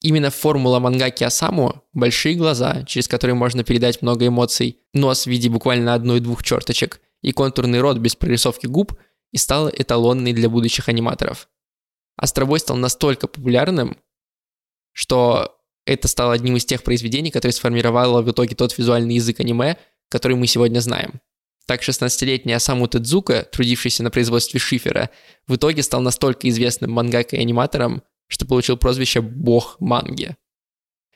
Именно 0.00 0.30
формула 0.30 0.80
мангаки 0.80 1.22
Асаму– 1.24 1.84
большие 1.92 2.34
глаза, 2.34 2.82
через 2.84 3.06
которые 3.08 3.34
можно 3.34 3.62
передать 3.62 4.02
много 4.02 4.26
эмоций, 4.26 4.80
нос 4.92 5.24
в 5.24 5.26
виде 5.28 5.48
буквально 5.48 5.94
одной-двух 5.94 6.42
черточек 6.42 7.00
и 7.22 7.32
контурный 7.32 7.80
рот 7.80 7.98
без 7.98 8.16
прорисовки 8.16 8.66
губ 8.66 8.94
и 9.30 9.38
стала 9.38 9.68
эталонной 9.68 10.32
для 10.32 10.48
будущих 10.48 10.88
аниматоров. 10.88 11.48
Астробой 12.16 12.58
стал 12.58 12.76
настолько 12.76 13.28
популярным, 13.28 13.96
что 14.92 15.56
это 15.86 16.08
стало 16.08 16.32
одним 16.32 16.56
из 16.56 16.64
тех 16.64 16.82
произведений, 16.82 17.30
которое 17.30 17.52
сформировало 17.52 18.22
в 18.22 18.30
итоге 18.30 18.56
тот 18.56 18.76
визуальный 18.76 19.14
язык 19.14 19.40
аниме, 19.40 19.78
который 20.08 20.36
мы 20.36 20.46
сегодня 20.46 20.80
знаем– 20.80 21.20
так 21.66 21.82
16-летний 21.82 22.52
Асаму 22.52 22.88
Тедзука, 22.88 23.42
трудившийся 23.50 24.02
на 24.02 24.10
производстве 24.10 24.58
шифера, 24.60 25.10
в 25.46 25.56
итоге 25.56 25.82
стал 25.82 26.00
настолько 26.00 26.48
известным 26.48 26.92
мангакой 26.92 27.38
и 27.38 27.42
аниматором, 27.42 28.02
что 28.28 28.46
получил 28.46 28.76
прозвище 28.76 29.20
«бог 29.20 29.76
манги». 29.80 30.36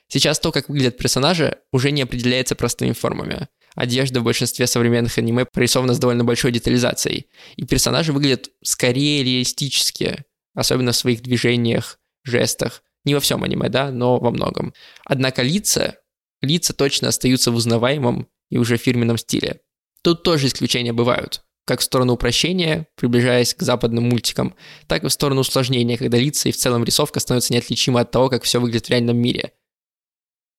Сейчас 0.09 0.39
то, 0.39 0.51
как 0.51 0.69
выглядят 0.69 0.97
персонажи, 0.97 1.57
уже 1.71 1.91
не 1.91 2.01
определяется 2.01 2.55
простыми 2.55 2.93
формами. 2.93 3.47
Одежда 3.75 4.21
в 4.21 4.23
большинстве 4.23 4.65
современных 4.65 5.17
аниме 5.17 5.45
прорисована 5.45 5.93
с 5.93 5.99
довольно 5.99 6.23
большой 6.23 6.51
детализацией, 6.51 7.27
и 7.57 7.65
персонажи 7.65 8.13
выглядят 8.13 8.49
скорее 8.63 9.23
реалистически, 9.23 10.23
особенно 10.55 10.93
в 10.93 10.95
своих 10.95 11.21
движениях, 11.21 11.99
жестах. 12.23 12.83
Не 13.03 13.13
во 13.13 13.19
всем 13.19 13.43
аниме, 13.43 13.69
да, 13.69 13.91
но 13.91 14.19
во 14.19 14.31
многом. 14.31 14.73
Однако 15.05 15.41
лица, 15.41 15.97
лица 16.41 16.73
точно 16.73 17.09
остаются 17.09 17.51
в 17.51 17.55
узнаваемом 17.55 18.27
и 18.49 18.57
уже 18.57 18.77
фирменном 18.77 19.17
стиле. 19.17 19.61
Тут 20.01 20.23
тоже 20.23 20.47
исключения 20.47 20.93
бывают, 20.93 21.43
как 21.65 21.79
в 21.79 21.83
сторону 21.83 22.13
упрощения, 22.13 22.87
приближаясь 22.95 23.53
к 23.53 23.61
западным 23.61 24.05
мультикам, 24.05 24.55
так 24.87 25.03
и 25.03 25.07
в 25.07 25.13
сторону 25.13 25.41
усложнения, 25.41 25.97
когда 25.97 26.17
лица 26.17 26.49
и 26.49 26.51
в 26.51 26.57
целом 26.57 26.83
рисовка 26.83 27.19
становятся 27.19 27.53
неотличимы 27.53 27.99
от 27.99 28.11
того, 28.11 28.29
как 28.29 28.43
все 28.43 28.59
выглядит 28.59 28.87
в 28.87 28.89
реальном 28.89 29.17
мире. 29.17 29.53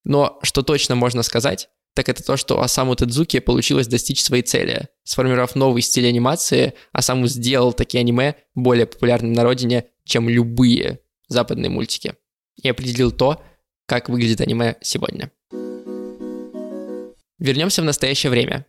Но 0.05 0.39
что 0.43 0.63
точно 0.63 0.95
можно 0.95 1.23
сказать, 1.23 1.69
так 1.95 2.09
это 2.09 2.23
то, 2.23 2.37
что 2.37 2.63
Асаму 2.63 2.95
Тедзуки 2.95 3.41
получилось 3.41 3.89
достичь 3.89 4.23
своей 4.23 4.45
цели. 4.45 4.89
Сформировав 5.03 5.57
новый 5.57 5.83
стиль 5.83 6.07
анимации, 6.07 6.75
Асаму 6.93 7.27
сделал 7.27 7.73
такие 7.73 8.01
аниме 8.01 8.37
более 8.55 8.87
популярным 8.87 9.33
на 9.33 9.43
родине, 9.43 9.87
чем 10.05 10.29
любые 10.29 11.01
западные 11.27 11.71
мультики. 11.71 12.15
И 12.63 12.69
определил 12.69 13.11
то, 13.11 13.43
как 13.87 14.09
выглядит 14.09 14.41
аниме 14.41 14.77
сегодня. 14.81 15.33
Вернемся 17.39 17.83
в 17.83 17.85
настоящее 17.85 18.31
время. 18.31 18.67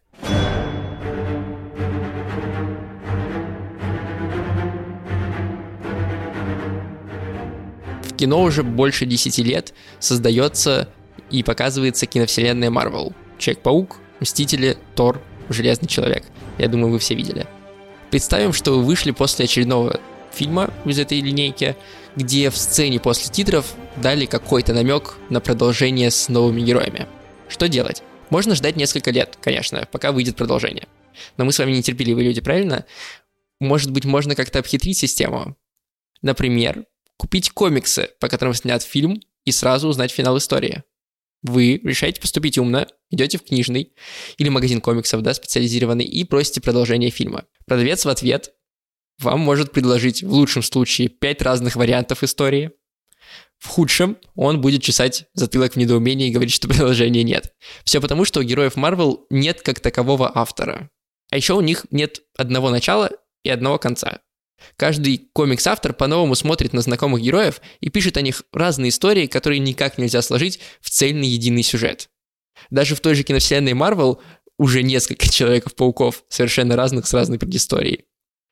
Кино 8.20 8.44
уже 8.44 8.64
больше 8.64 9.06
10 9.06 9.38
лет 9.40 9.74
создается 10.00 10.90
и 11.32 11.42
показывается 11.42 12.06
киновселенная 12.06 12.70
Марвел. 12.70 13.14
Человек-паук, 13.38 13.96
Мстители, 14.20 14.78
Тор, 14.94 15.22
Железный 15.48 15.88
Человек. 15.88 16.26
Я 16.58 16.68
думаю, 16.68 16.92
вы 16.92 17.00
все 17.00 17.16
видели. 17.16 17.48
Представим, 18.12 18.52
что 18.52 18.74
вы 18.74 18.84
вышли 18.84 19.12
после 19.12 19.46
очередного 19.46 20.02
фильма 20.34 20.70
из 20.84 21.00
этой 21.00 21.22
линейки, 21.22 21.78
где 22.18 22.50
в 22.50 22.58
сцене 22.58 23.00
после 23.00 23.32
титров 23.32 23.74
дали 23.96 24.26
какой-то 24.26 24.74
намек 24.74 25.16
на 25.30 25.40
продолжение 25.40 26.12
с 26.12 26.28
новыми 26.28 26.60
героями. 26.60 27.08
Что 27.48 27.70
делать? 27.70 28.04
Можно 28.30 28.54
ждать 28.54 28.76
несколько 28.76 29.12
лет, 29.12 29.38
конечно, 29.42 29.88
пока 29.90 30.12
выйдет 30.12 30.36
продолжение. 30.36 30.90
Но 31.38 31.46
мы 31.46 31.54
с 31.54 31.60
вами 31.60 31.72
нетерпеливые 31.72 32.28
люди, 32.28 32.42
правильно? 32.42 32.86
Может 33.62 33.92
быть, 33.92 34.04
можно 34.04 34.36
как-то 34.36 34.60
обхитрить 34.60 34.98
систему. 34.98 35.56
Например, 36.22 36.84
купить 37.20 37.52
комиксы, 37.52 38.10
по 38.20 38.30
которым 38.30 38.54
снят 38.54 38.82
фильм, 38.82 39.22
и 39.44 39.52
сразу 39.52 39.90
узнать 39.90 40.12
финал 40.12 40.38
истории. 40.38 40.84
Вы 41.44 41.80
решаете 41.84 42.22
поступить 42.22 42.58
умно, 42.58 42.88
идете 43.10 43.38
в 43.38 43.44
книжный 43.44 43.94
или 44.38 44.50
магазин 44.50 44.82
комиксов, 44.82 45.22
да, 45.22 45.34
специализированный, 45.34 46.06
и 46.06 46.24
просите 46.24 46.62
продолжение 46.62 47.10
фильма. 47.10 47.46
Продавец 47.66 48.06
в 48.06 48.10
ответ 48.10 48.54
вам 49.20 49.42
может 49.42 49.72
предложить 49.72 50.24
в 50.24 50.32
лучшем 50.32 50.64
случае 50.64 51.10
пять 51.10 51.42
разных 51.42 51.76
вариантов 51.76 52.24
истории. 52.24 52.72
В 53.58 53.68
худшем 53.68 54.18
он 54.36 54.62
будет 54.62 54.82
чесать 54.82 55.26
затылок 55.34 55.74
в 55.74 55.76
недоумении 55.76 56.30
и 56.30 56.32
говорить, 56.32 56.54
что 56.54 56.70
продолжения 56.70 57.24
нет. 57.24 57.54
Все 57.84 58.00
потому, 58.00 58.24
что 58.24 58.40
у 58.40 58.44
героев 58.44 58.78
Марвел 58.78 59.26
нет 59.30 59.62
как 59.62 59.82
такового 59.82 60.32
автора. 60.34 60.90
А 61.32 61.36
еще 61.36 61.54
у 61.54 61.62
них 61.62 61.86
нет 61.92 62.22
одного 62.38 62.70
начала 62.70 63.12
и 63.44 63.50
одного 63.50 63.78
конца. 63.78 64.22
Каждый 64.78 65.30
комикс-автор 65.34 65.94
по-новому 65.94 66.36
смотрит 66.36 66.74
на 66.74 66.82
знакомых 66.82 67.22
героев 67.22 67.62
и 67.80 67.90
пишет 67.90 68.18
о 68.18 68.22
них 68.22 68.44
разные 68.54 68.90
истории, 68.90 69.28
которые 69.28 69.60
никак 69.60 69.98
нельзя 69.98 70.22
сложить 70.22 70.60
в 70.82 70.90
цельный 70.90 71.28
единый 71.28 71.64
сюжет. 71.64 72.10
Даже 72.70 72.96
в 72.96 73.00
той 73.00 73.16
же 73.16 73.24
киновселенной 73.24 73.74
Марвел 73.74 74.22
уже 74.58 74.84
несколько 74.84 75.30
Человеков-пауков, 75.32 76.24
совершенно 76.30 76.76
разных 76.76 77.08
с 77.08 77.14
разной 77.14 77.40
предысторией. 77.40 78.06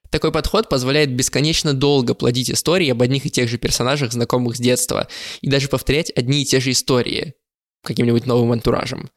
Такой 0.09 0.31
подход 0.31 0.69
позволяет 0.69 1.13
бесконечно 1.13 1.73
долго 1.73 2.13
плодить 2.13 2.49
истории 2.49 2.89
об 2.89 3.01
одних 3.01 3.25
и 3.25 3.29
тех 3.29 3.49
же 3.49 3.57
персонажах, 3.57 4.13
знакомых 4.13 4.55
с 4.55 4.59
детства, 4.59 5.07
и 5.41 5.49
даже 5.49 5.67
повторять 5.67 6.11
одни 6.15 6.41
и 6.41 6.45
те 6.45 6.59
же 6.59 6.71
истории 6.71 7.33
каким-нибудь 7.83 8.25
новым 8.25 8.53
антуражем. 8.53 9.09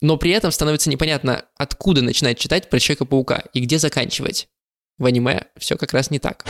Но 0.00 0.18
при 0.18 0.32
этом 0.32 0.52
становится 0.52 0.90
непонятно, 0.90 1.46
откуда 1.56 2.02
начинать 2.02 2.38
читать 2.38 2.68
про 2.68 2.78
Человека-паука 2.78 3.44
и 3.54 3.60
где 3.60 3.78
заканчивать. 3.78 4.48
В 4.96 5.06
аниме 5.06 5.46
все 5.56 5.76
как 5.76 5.92
раз 5.92 6.10
не 6.10 6.20
так. 6.20 6.44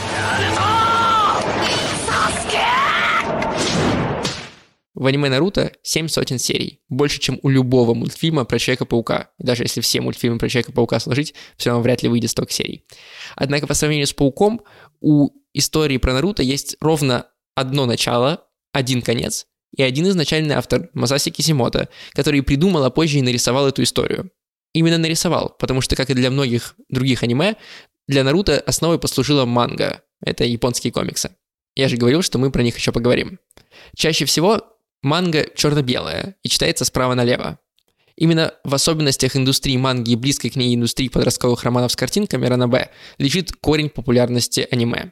В 4.93 5.05
аниме 5.07 5.29
Наруто 5.29 5.73
7 5.81 6.07
сотен 6.07 6.37
серий, 6.37 6.81
больше, 6.87 7.19
чем 7.19 7.39
у 7.41 7.49
любого 7.49 7.93
мультфильма 7.93 8.45
про 8.45 8.59
Человека-паука. 8.59 9.31
Даже 9.39 9.63
если 9.63 9.81
все 9.81 9.99
мультфильмы 9.99 10.37
про 10.37 10.47
Человека-паука 10.47 10.99
сложить, 10.99 11.33
все 11.57 11.71
равно 11.71 11.83
вряд 11.83 12.03
ли 12.03 12.07
выйдет 12.07 12.29
столько 12.29 12.53
серий. 12.53 12.85
Однако 13.35 13.67
по 13.67 13.73
сравнению 13.73 14.07
с 14.07 14.13
Пауком, 14.13 14.61
у 15.01 15.31
истории 15.53 15.97
про 15.97 16.13
Наруто 16.13 16.43
есть 16.43 16.77
ровно 16.79 17.27
одно 17.55 17.85
начало, 17.85 18.47
один 18.71 19.01
конец 19.01 19.47
и 19.75 19.81
один 19.81 20.07
изначальный 20.07 20.55
автор, 20.55 20.89
Масаси 20.93 21.31
Кисимото, 21.31 21.89
который 22.11 22.41
придумал, 22.41 22.83
а 22.85 22.89
позже 22.91 23.17
и 23.17 23.21
нарисовал 23.21 23.67
эту 23.67 23.83
историю. 23.83 24.31
Именно 24.71 24.97
нарисовал, 24.97 25.55
потому 25.57 25.81
что, 25.81 25.95
как 25.95 26.09
и 26.09 26.13
для 26.13 26.29
многих 26.29 26.75
других 26.89 27.23
аниме, 27.23 27.55
для 28.07 28.23
Наруто 28.23 28.59
основой 28.59 28.99
послужила 28.99 29.45
манга. 29.45 30.01
Это 30.21 30.43
японские 30.43 30.93
комиксы. 30.93 31.35
Я 31.75 31.89
же 31.89 31.97
говорил, 31.97 32.21
что 32.21 32.37
мы 32.37 32.51
про 32.51 32.63
них 32.63 32.77
еще 32.77 32.91
поговорим. 32.91 33.39
Чаще 33.95 34.25
всего 34.25 34.61
Манга 35.05 35.45
черно-белая 35.53 36.35
и 36.41 36.49
читается 36.49 36.83
справа 36.83 37.13
налево. 37.13 37.59
Именно 38.17 38.55
в 38.63 38.73
особенностях 38.73 39.35
индустрии 39.35 39.77
манги 39.77 40.13
и 40.13 40.15
близкой 40.15 40.49
к 40.49 40.55
ней 40.55 40.73
индустрии 40.73 41.09
подростковых 41.09 41.63
романов 41.63 41.91
с 41.91 41.95
картинками 41.95 42.47
ранобэ 42.47 42.89
лежит 43.19 43.51
корень 43.51 43.91
популярности 43.91 44.67
аниме. 44.71 45.11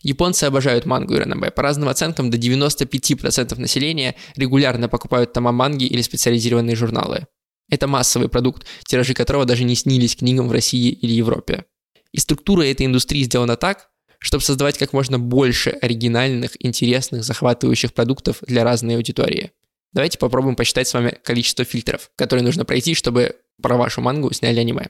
Японцы 0.00 0.44
обожают 0.44 0.86
мангу 0.86 1.14
и 1.14 1.18
ранобэ. 1.18 1.50
По 1.50 1.62
разным 1.62 1.88
оценкам, 1.88 2.30
до 2.30 2.36
95% 2.36 3.58
населения 3.58 4.14
регулярно 4.36 4.88
покупают 4.88 5.32
тома 5.32 5.50
манги 5.50 5.86
или 5.86 6.02
специализированные 6.02 6.76
журналы. 6.76 7.26
Это 7.68 7.88
массовый 7.88 8.28
продукт, 8.28 8.64
тиражи 8.84 9.12
которого 9.12 9.44
даже 9.44 9.64
не 9.64 9.74
снились 9.74 10.14
книгам 10.14 10.46
в 10.46 10.52
России 10.52 10.90
или 10.90 11.14
Европе. 11.14 11.64
И 12.12 12.18
структура 12.18 12.62
этой 12.62 12.86
индустрии 12.86 13.22
сделана 13.24 13.56
так, 13.56 13.90
чтобы 14.18 14.42
создавать 14.42 14.78
как 14.78 14.92
можно 14.92 15.18
больше 15.18 15.70
оригинальных, 15.70 16.52
интересных, 16.64 17.24
захватывающих 17.24 17.92
продуктов 17.92 18.38
для 18.46 18.64
разной 18.64 18.96
аудитории. 18.96 19.52
Давайте 19.92 20.18
попробуем 20.18 20.56
посчитать 20.56 20.88
с 20.88 20.94
вами 20.94 21.18
количество 21.22 21.64
фильтров, 21.64 22.10
которые 22.16 22.44
нужно 22.44 22.64
пройти, 22.64 22.94
чтобы 22.94 23.36
про 23.62 23.76
вашу 23.76 24.00
мангу 24.00 24.32
сняли 24.32 24.60
аниме. 24.60 24.88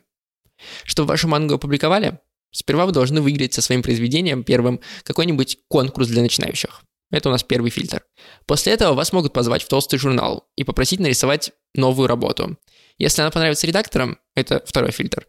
Чтобы 0.84 1.08
вашу 1.08 1.28
мангу 1.28 1.54
опубликовали, 1.54 2.18
сперва 2.50 2.86
вы 2.86 2.92
должны 2.92 3.20
выиграть 3.20 3.54
со 3.54 3.62
своим 3.62 3.82
произведением 3.82 4.42
первым 4.42 4.80
какой-нибудь 5.02 5.58
конкурс 5.68 6.08
для 6.08 6.22
начинающих. 6.22 6.82
Это 7.10 7.28
у 7.28 7.32
нас 7.32 7.44
первый 7.44 7.70
фильтр. 7.70 8.02
После 8.46 8.72
этого 8.72 8.94
вас 8.94 9.12
могут 9.12 9.32
позвать 9.32 9.62
в 9.62 9.68
толстый 9.68 9.98
журнал 9.98 10.48
и 10.56 10.64
попросить 10.64 10.98
нарисовать 10.98 11.52
новую 11.74 12.08
работу. 12.08 12.58
Если 12.98 13.22
она 13.22 13.30
понравится 13.30 13.66
редакторам, 13.66 14.18
это 14.34 14.62
второй 14.66 14.90
фильтр, 14.90 15.28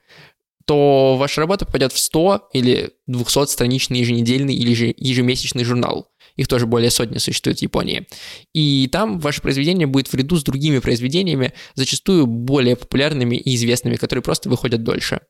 то 0.68 1.16
ваша 1.16 1.40
работа 1.40 1.66
попадет 1.66 1.94
в 1.94 1.98
100 1.98 2.50
или 2.52 2.92
200-страничный 3.10 4.00
еженедельный 4.00 4.54
или 4.54 4.94
ежемесячный 4.98 5.64
журнал. 5.64 6.10
Их 6.36 6.50
тоже 6.50 6.68
более 6.68 6.92
сотни 6.92 7.18
существует 7.20 7.60
в 7.60 7.62
Японии. 7.62 8.06
И 8.54 8.90
там 8.92 9.20
ваше 9.20 9.42
произведение 9.42 9.88
будет 9.88 10.10
в 10.10 10.14
ряду 10.14 10.36
с 10.36 10.44
другими 10.44 10.80
произведениями, 10.80 11.54
зачастую 11.76 12.28
более 12.28 12.76
популярными 12.76 13.38
и 13.38 13.56
известными, 13.56 13.96
которые 13.96 14.22
просто 14.22 14.50
выходят 14.50 14.84
дольше. 14.84 15.22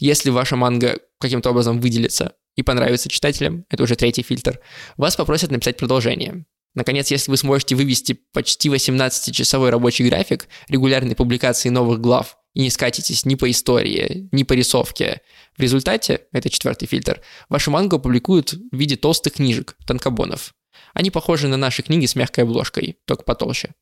Если 0.00 0.30
ваша 0.30 0.56
манга 0.56 0.98
каким-то 1.18 1.50
образом 1.50 1.80
выделится 1.80 2.32
и 2.56 2.62
понравится 2.62 3.08
читателям, 3.08 3.64
это 3.70 3.84
уже 3.84 3.94
третий 3.94 4.22
фильтр, 4.22 4.60
вас 4.96 5.14
попросят 5.14 5.52
написать 5.52 5.76
продолжение. 5.76 6.44
Наконец, 6.74 7.10
если 7.10 7.30
вы 7.30 7.36
сможете 7.36 7.74
вывести 7.74 8.14
почти 8.32 8.68
18-часовой 8.68 9.70
рабочий 9.70 10.08
график 10.08 10.48
регулярной 10.68 11.14
публикации 11.14 11.68
новых 11.68 12.00
глав 12.00 12.38
и 12.54 12.62
не 12.62 12.70
скатитесь 12.70 13.26
ни 13.26 13.34
по 13.34 13.50
истории, 13.50 14.28
ни 14.32 14.42
по 14.42 14.54
рисовке, 14.54 15.20
в 15.56 15.60
результате, 15.60 16.22
это 16.32 16.48
четвертый 16.48 16.86
фильтр, 16.86 17.20
вашу 17.48 17.70
мангу 17.70 17.98
публикуют 17.98 18.52
в 18.52 18.76
виде 18.76 18.96
толстых 18.96 19.34
книжек, 19.34 19.76
танкобонов. 19.86 20.54
Они 20.94 21.10
похожи 21.10 21.46
на 21.48 21.58
наши 21.58 21.82
книги 21.82 22.06
с 22.06 22.14
мягкой 22.14 22.44
обложкой, 22.44 22.98
только 23.06 23.24
потолще. 23.24 23.74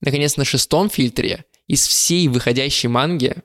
Наконец, 0.00 0.36
на 0.36 0.44
шестом 0.44 0.90
фильтре 0.90 1.44
из 1.66 1.86
всей 1.86 2.28
выходящей 2.28 2.88
манги 2.88 3.36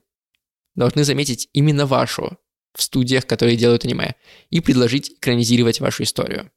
должны 0.76 1.04
заметить 1.04 1.50
именно 1.54 1.86
вашу 1.86 2.38
в 2.76 2.82
студиях, 2.82 3.28
которые 3.28 3.56
делают 3.56 3.86
аниме, 3.86 4.16
и 4.50 4.60
предложить 4.60 5.12
экранизировать 5.12 5.80
вашу 5.80 6.04
историю. 6.04 6.52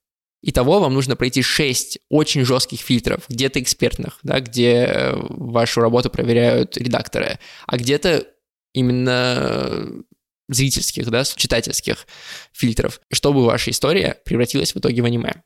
Итого 0.48 0.78
вам 0.78 0.94
нужно 0.94 1.16
пройти 1.16 1.42
6 1.42 1.98
очень 2.08 2.44
жестких 2.44 2.78
фильтров, 2.78 3.24
где-то 3.28 3.60
экспертных, 3.60 4.20
да, 4.22 4.38
где 4.38 4.86
э, 4.86 5.12
вашу 5.16 5.80
работу 5.80 6.08
проверяют 6.08 6.76
редакторы, 6.76 7.40
а 7.66 7.76
где-то 7.76 8.28
именно 8.72 9.90
зрительских, 10.48 11.10
да, 11.10 11.24
читательских 11.24 12.06
фильтров, 12.52 13.00
чтобы 13.12 13.44
ваша 13.44 13.70
история 13.70 14.20
превратилась 14.24 14.72
в 14.72 14.78
итоге 14.78 15.02
в 15.02 15.04
аниме. 15.06 15.42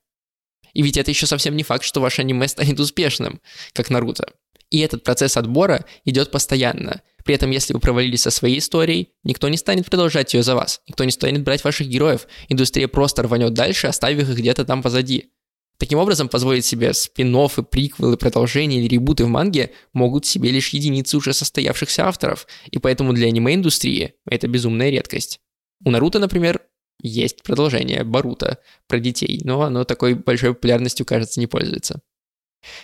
И 0.74 0.82
ведь 0.82 0.98
это 0.98 1.10
еще 1.10 1.24
совсем 1.24 1.56
не 1.56 1.62
факт, 1.62 1.82
что 1.82 2.02
ваше 2.02 2.20
аниме 2.20 2.46
станет 2.46 2.78
успешным, 2.78 3.40
как 3.72 3.88
Наруто. 3.88 4.34
И 4.68 4.80
этот 4.80 5.02
процесс 5.02 5.38
отбора 5.38 5.86
идет 6.04 6.30
постоянно. 6.30 7.00
При 7.30 7.36
этом, 7.36 7.52
если 7.52 7.72
вы 7.72 7.78
провалились 7.78 8.22
со 8.22 8.32
своей 8.32 8.58
историей, 8.58 9.10
никто 9.22 9.48
не 9.48 9.56
станет 9.56 9.86
продолжать 9.86 10.34
ее 10.34 10.42
за 10.42 10.56
вас, 10.56 10.80
никто 10.88 11.04
не 11.04 11.12
станет 11.12 11.44
брать 11.44 11.62
ваших 11.62 11.86
героев, 11.86 12.26
индустрия 12.48 12.88
просто 12.88 13.22
рванет 13.22 13.54
дальше, 13.54 13.86
оставив 13.86 14.28
их 14.28 14.36
где-то 14.36 14.64
там 14.64 14.82
позади. 14.82 15.30
Таким 15.78 16.00
образом, 16.00 16.28
позволить 16.28 16.64
себе 16.64 16.92
спин 16.92 17.32
и 17.32 17.62
приквелы, 17.62 18.16
продолжения 18.16 18.80
или 18.80 18.88
ребуты 18.88 19.26
в 19.26 19.28
манге 19.28 19.70
могут 19.92 20.26
себе 20.26 20.50
лишь 20.50 20.70
единицы 20.70 21.16
уже 21.18 21.32
состоявшихся 21.32 22.08
авторов, 22.08 22.48
и 22.68 22.80
поэтому 22.80 23.12
для 23.12 23.28
аниме-индустрии 23.28 24.14
это 24.26 24.48
безумная 24.48 24.90
редкость. 24.90 25.38
У 25.84 25.90
Наруто, 25.92 26.18
например, 26.18 26.62
есть 27.00 27.44
продолжение 27.44 28.02
Барута 28.02 28.58
про 28.88 28.98
детей, 28.98 29.40
но 29.44 29.62
оно 29.62 29.84
такой 29.84 30.14
большой 30.14 30.52
популярностью, 30.52 31.06
кажется, 31.06 31.38
не 31.38 31.46
пользуется. 31.46 32.02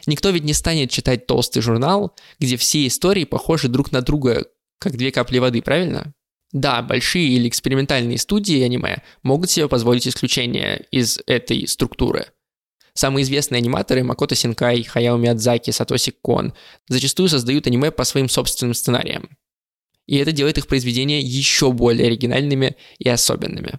Никто 0.07 0.31
ведь 0.31 0.45
не 0.45 0.53
станет 0.53 0.91
читать 0.91 1.27
толстый 1.27 1.61
журнал, 1.61 2.15
где 2.39 2.57
все 2.57 2.87
истории 2.87 3.25
похожи 3.25 3.69
друг 3.69 3.93
на 3.93 4.01
друга, 4.01 4.47
как 4.79 4.97
две 4.97 5.11
капли 5.11 5.39
воды, 5.39 5.63
правильно? 5.63 6.15
Да, 6.53 6.81
большие 6.83 7.29
или 7.29 7.49
экспериментальные 7.49 8.19
студии 8.19 8.63
аниме 8.63 9.03
могут 9.23 9.51
себе 9.51 9.69
позволить 9.69 10.07
исключение 10.07 10.87
из 10.91 11.19
этой 11.27 11.67
структуры. 11.67 12.27
Самые 12.95 13.25
известные 13.25 13.59
аниматоры 13.59 14.03
Макото 14.05 14.35
Синкай, 14.35 14.83
Хаяо 14.83 15.19
Миядзаки, 15.19 15.71
Сатоси 15.71 16.13
Кон 16.23 16.55
зачастую 16.89 17.29
создают 17.29 17.67
аниме 17.67 17.91
по 17.91 18.05
своим 18.05 18.29
собственным 18.29 18.73
сценариям. 18.73 19.37
И 20.07 20.17
это 20.17 20.33
делает 20.33 20.57
их 20.57 20.67
произведения 20.67 21.21
еще 21.21 21.73
более 21.73 22.07
оригинальными 22.07 22.77
и 22.99 23.09
особенными. 23.09 23.79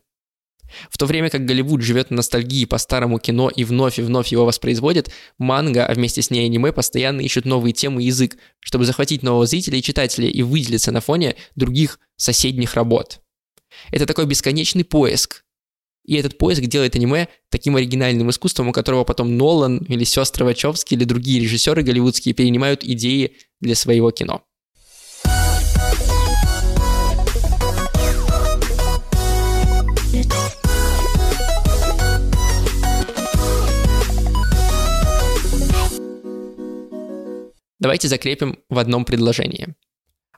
В 0.90 0.98
то 0.98 1.06
время 1.06 1.30
как 1.30 1.46
Голливуд 1.46 1.82
живет 1.82 2.10
на 2.10 2.18
ностальгии 2.18 2.66
по 2.66 2.78
старому 2.78 3.20
кино 3.20 3.50
и 3.50 3.64
вновь 3.64 4.00
и 4.00 4.02
вновь 4.02 4.30
его 4.30 4.46
воспроизводит, 4.46 5.12
манга, 5.38 5.86
а 5.86 5.94
вместе 5.94 6.22
с 6.22 6.30
ней 6.30 6.46
аниме 6.46 6.72
постоянно 6.72 7.22
ищут 7.22 7.46
новые 7.46 7.74
темы 7.74 8.04
и 8.04 8.08
язык, 8.08 8.38
чтобы 8.60 8.86
захватить 8.86 9.24
нового 9.24 9.46
зрителя 9.46 9.78
и 9.78 9.82
читателя 9.82 10.28
и 10.28 10.42
выделиться 10.42 10.92
на 10.92 11.02
фоне 11.02 11.36
других 11.56 12.00
соседних 12.16 12.76
работ. 12.76 13.22
Это 13.92 14.06
такой 14.06 14.26
бесконечный 14.26 14.84
поиск. 14.84 15.44
И 16.06 16.16
этот 16.16 16.38
поиск 16.38 16.62
делает 16.62 16.96
аниме 16.96 17.28
таким 17.50 17.76
оригинальным 17.76 18.30
искусством, 18.30 18.70
у 18.70 18.72
которого 18.72 19.04
потом 19.04 19.38
Нолан 19.38 19.80
или 19.90 20.06
сестры 20.06 20.46
Вачовски 20.46 20.94
или 20.94 21.04
другие 21.04 21.42
режиссеры 21.42 21.84
голливудские 21.84 22.34
перенимают 22.34 22.84
идеи 22.84 23.34
для 23.60 23.76
своего 23.76 24.10
кино. 24.12 24.47
Давайте 37.88 38.10
закрепим 38.10 38.60
в 38.68 38.80
одном 38.80 39.06
предложении. 39.06 39.74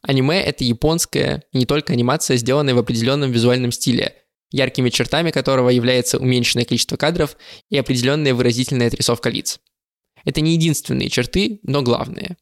Аниме— 0.03 0.39
это 0.43 0.63
японская, 0.63 1.41
не 1.51 1.65
только 1.65 1.93
анимация, 1.93 2.37
сделанная 2.37 2.75
в 2.75 2.77
определенном 2.77 3.31
визуальном 3.31 3.71
стиле, 3.71 4.13
яркими 4.51 4.91
чертами 4.91 5.31
которого 5.31 5.69
является 5.69 6.19
уменьшенное 6.19 6.65
количество 6.65 6.95
кадров 6.95 7.37
и 7.71 7.77
определенная 7.79 8.35
выразительная 8.35 8.85
отрисовка 8.85 9.31
лиц. 9.31 9.59
Это 10.25 10.41
не 10.41 10.53
единственные 10.53 11.09
черты, 11.09 11.59
но 11.63 11.81
главные. 11.81 12.37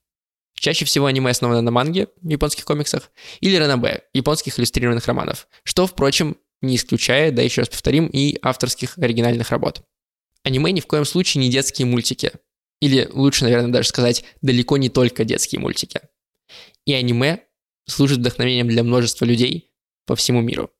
Чаще 0.55 0.83
всего 0.83 1.05
аниме 1.05 1.31
основано 1.31 1.61
на 1.61 1.71
манге, 1.71 2.09
в 2.21 2.27
японских 2.27 2.65
комиксах, 2.65 3.09
или 3.39 3.55
ранобэ, 3.55 4.01
японских 4.11 4.59
иллюстрированных 4.59 5.07
романов, 5.07 5.47
что, 5.63 5.87
впрочем, 5.87 6.35
не 6.59 6.75
исключая, 6.75 7.31
да 7.31 7.41
еще 7.41 7.61
раз 7.61 7.69
повторим, 7.69 8.07
и 8.07 8.37
авторских 8.41 8.97
оригинальных 8.97 9.51
работ. 9.51 9.83
Аниме 10.43 10.73
ни 10.73 10.81
в 10.81 10.85
коем 10.85 11.05
случае 11.05 11.45
не 11.45 11.49
детские 11.49 11.85
мультики, 11.85 12.33
или 12.79 13.09
лучше, 13.11 13.43
наверное, 13.43 13.71
даже 13.71 13.89
сказать, 13.89 14.23
далеко 14.41 14.77
не 14.77 14.89
только 14.89 15.23
детские 15.23 15.59
мультики. 15.59 16.01
И 16.85 16.93
аниме 16.93 17.43
служит 17.85 18.19
вдохновением 18.19 18.67
для 18.67 18.83
множества 18.83 19.25
людей 19.25 19.71
по 20.05 20.15
всему 20.15 20.41
миру. 20.41 20.71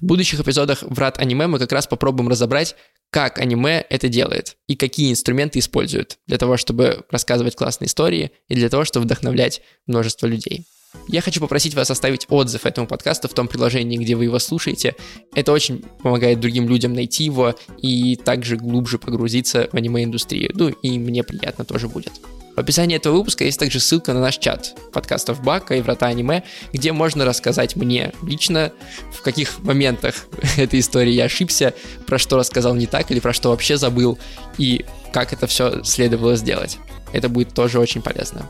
В 0.00 0.04
будущих 0.04 0.40
эпизодах 0.40 0.82
«Врат 0.82 1.18
аниме» 1.18 1.46
мы 1.46 1.58
как 1.58 1.72
раз 1.72 1.86
попробуем 1.86 2.28
разобрать, 2.28 2.76
как 3.10 3.38
аниме 3.38 3.84
это 3.88 4.08
делает 4.08 4.56
и 4.66 4.76
какие 4.76 5.10
инструменты 5.10 5.58
используют 5.58 6.18
для 6.26 6.38
того, 6.38 6.56
чтобы 6.56 7.04
рассказывать 7.10 7.56
классные 7.56 7.86
истории 7.86 8.30
и 8.48 8.54
для 8.54 8.68
того, 8.68 8.84
чтобы 8.84 9.04
вдохновлять 9.04 9.62
множество 9.86 10.26
людей. 10.26 10.66
Я 11.08 11.20
хочу 11.20 11.40
попросить 11.40 11.74
вас 11.74 11.90
оставить 11.90 12.26
отзыв 12.28 12.66
этому 12.66 12.86
подкасту 12.86 13.28
в 13.28 13.34
том 13.34 13.48
приложении, 13.48 13.96
где 13.96 14.14
вы 14.16 14.24
его 14.24 14.38
слушаете. 14.38 14.96
Это 15.34 15.52
очень 15.52 15.84
помогает 16.02 16.40
другим 16.40 16.68
людям 16.68 16.94
найти 16.94 17.24
его 17.24 17.54
и 17.78 18.16
также 18.16 18.56
глубже 18.56 18.98
погрузиться 18.98 19.68
в 19.72 19.76
аниме-индустрию. 19.76 20.50
Ну 20.54 20.68
и 20.68 20.98
мне 20.98 21.22
приятно 21.22 21.64
тоже 21.64 21.88
будет. 21.88 22.12
В 22.56 22.60
описании 22.60 22.96
этого 22.96 23.16
выпуска 23.16 23.44
есть 23.44 23.58
также 23.58 23.80
ссылка 23.80 24.12
на 24.12 24.20
наш 24.20 24.36
чат 24.36 24.74
подкастов 24.92 25.42
Бака 25.42 25.76
и 25.76 25.80
Врата 25.80 26.06
Аниме, 26.06 26.42
где 26.72 26.92
можно 26.92 27.24
рассказать 27.24 27.76
мне 27.76 28.12
лично, 28.22 28.72
в 29.12 29.22
каких 29.22 29.60
моментах 29.60 30.26
этой 30.58 30.80
истории 30.80 31.12
я 31.12 31.24
ошибся, 31.24 31.72
про 32.06 32.18
что 32.18 32.36
рассказал 32.36 32.74
не 32.74 32.86
так 32.86 33.10
или 33.10 33.20
про 33.20 33.32
что 33.32 33.50
вообще 33.50 33.76
забыл, 33.76 34.18
и 34.58 34.84
как 35.12 35.32
это 35.32 35.46
все 35.46 35.82
следовало 35.84 36.36
сделать. 36.36 36.78
Это 37.12 37.28
будет 37.28 37.54
тоже 37.54 37.78
очень 37.78 38.02
полезно. 38.02 38.46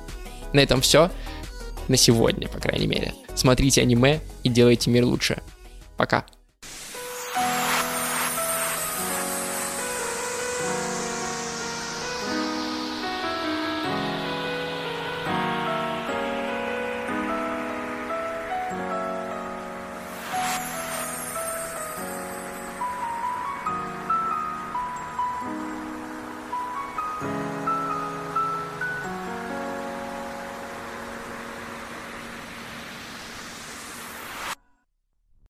На 0.53 0.61
этом 0.61 0.81
все 0.81 1.11
на 1.91 1.97
сегодня, 1.97 2.49
по 2.49 2.59
крайней 2.59 2.87
мере. 2.87 3.13
Смотрите 3.35 3.83
аниме 3.83 4.21
и 4.45 4.49
делайте 4.49 4.91
мир 4.91 5.05
лучше. 5.05 5.43
Пока. 5.97 6.25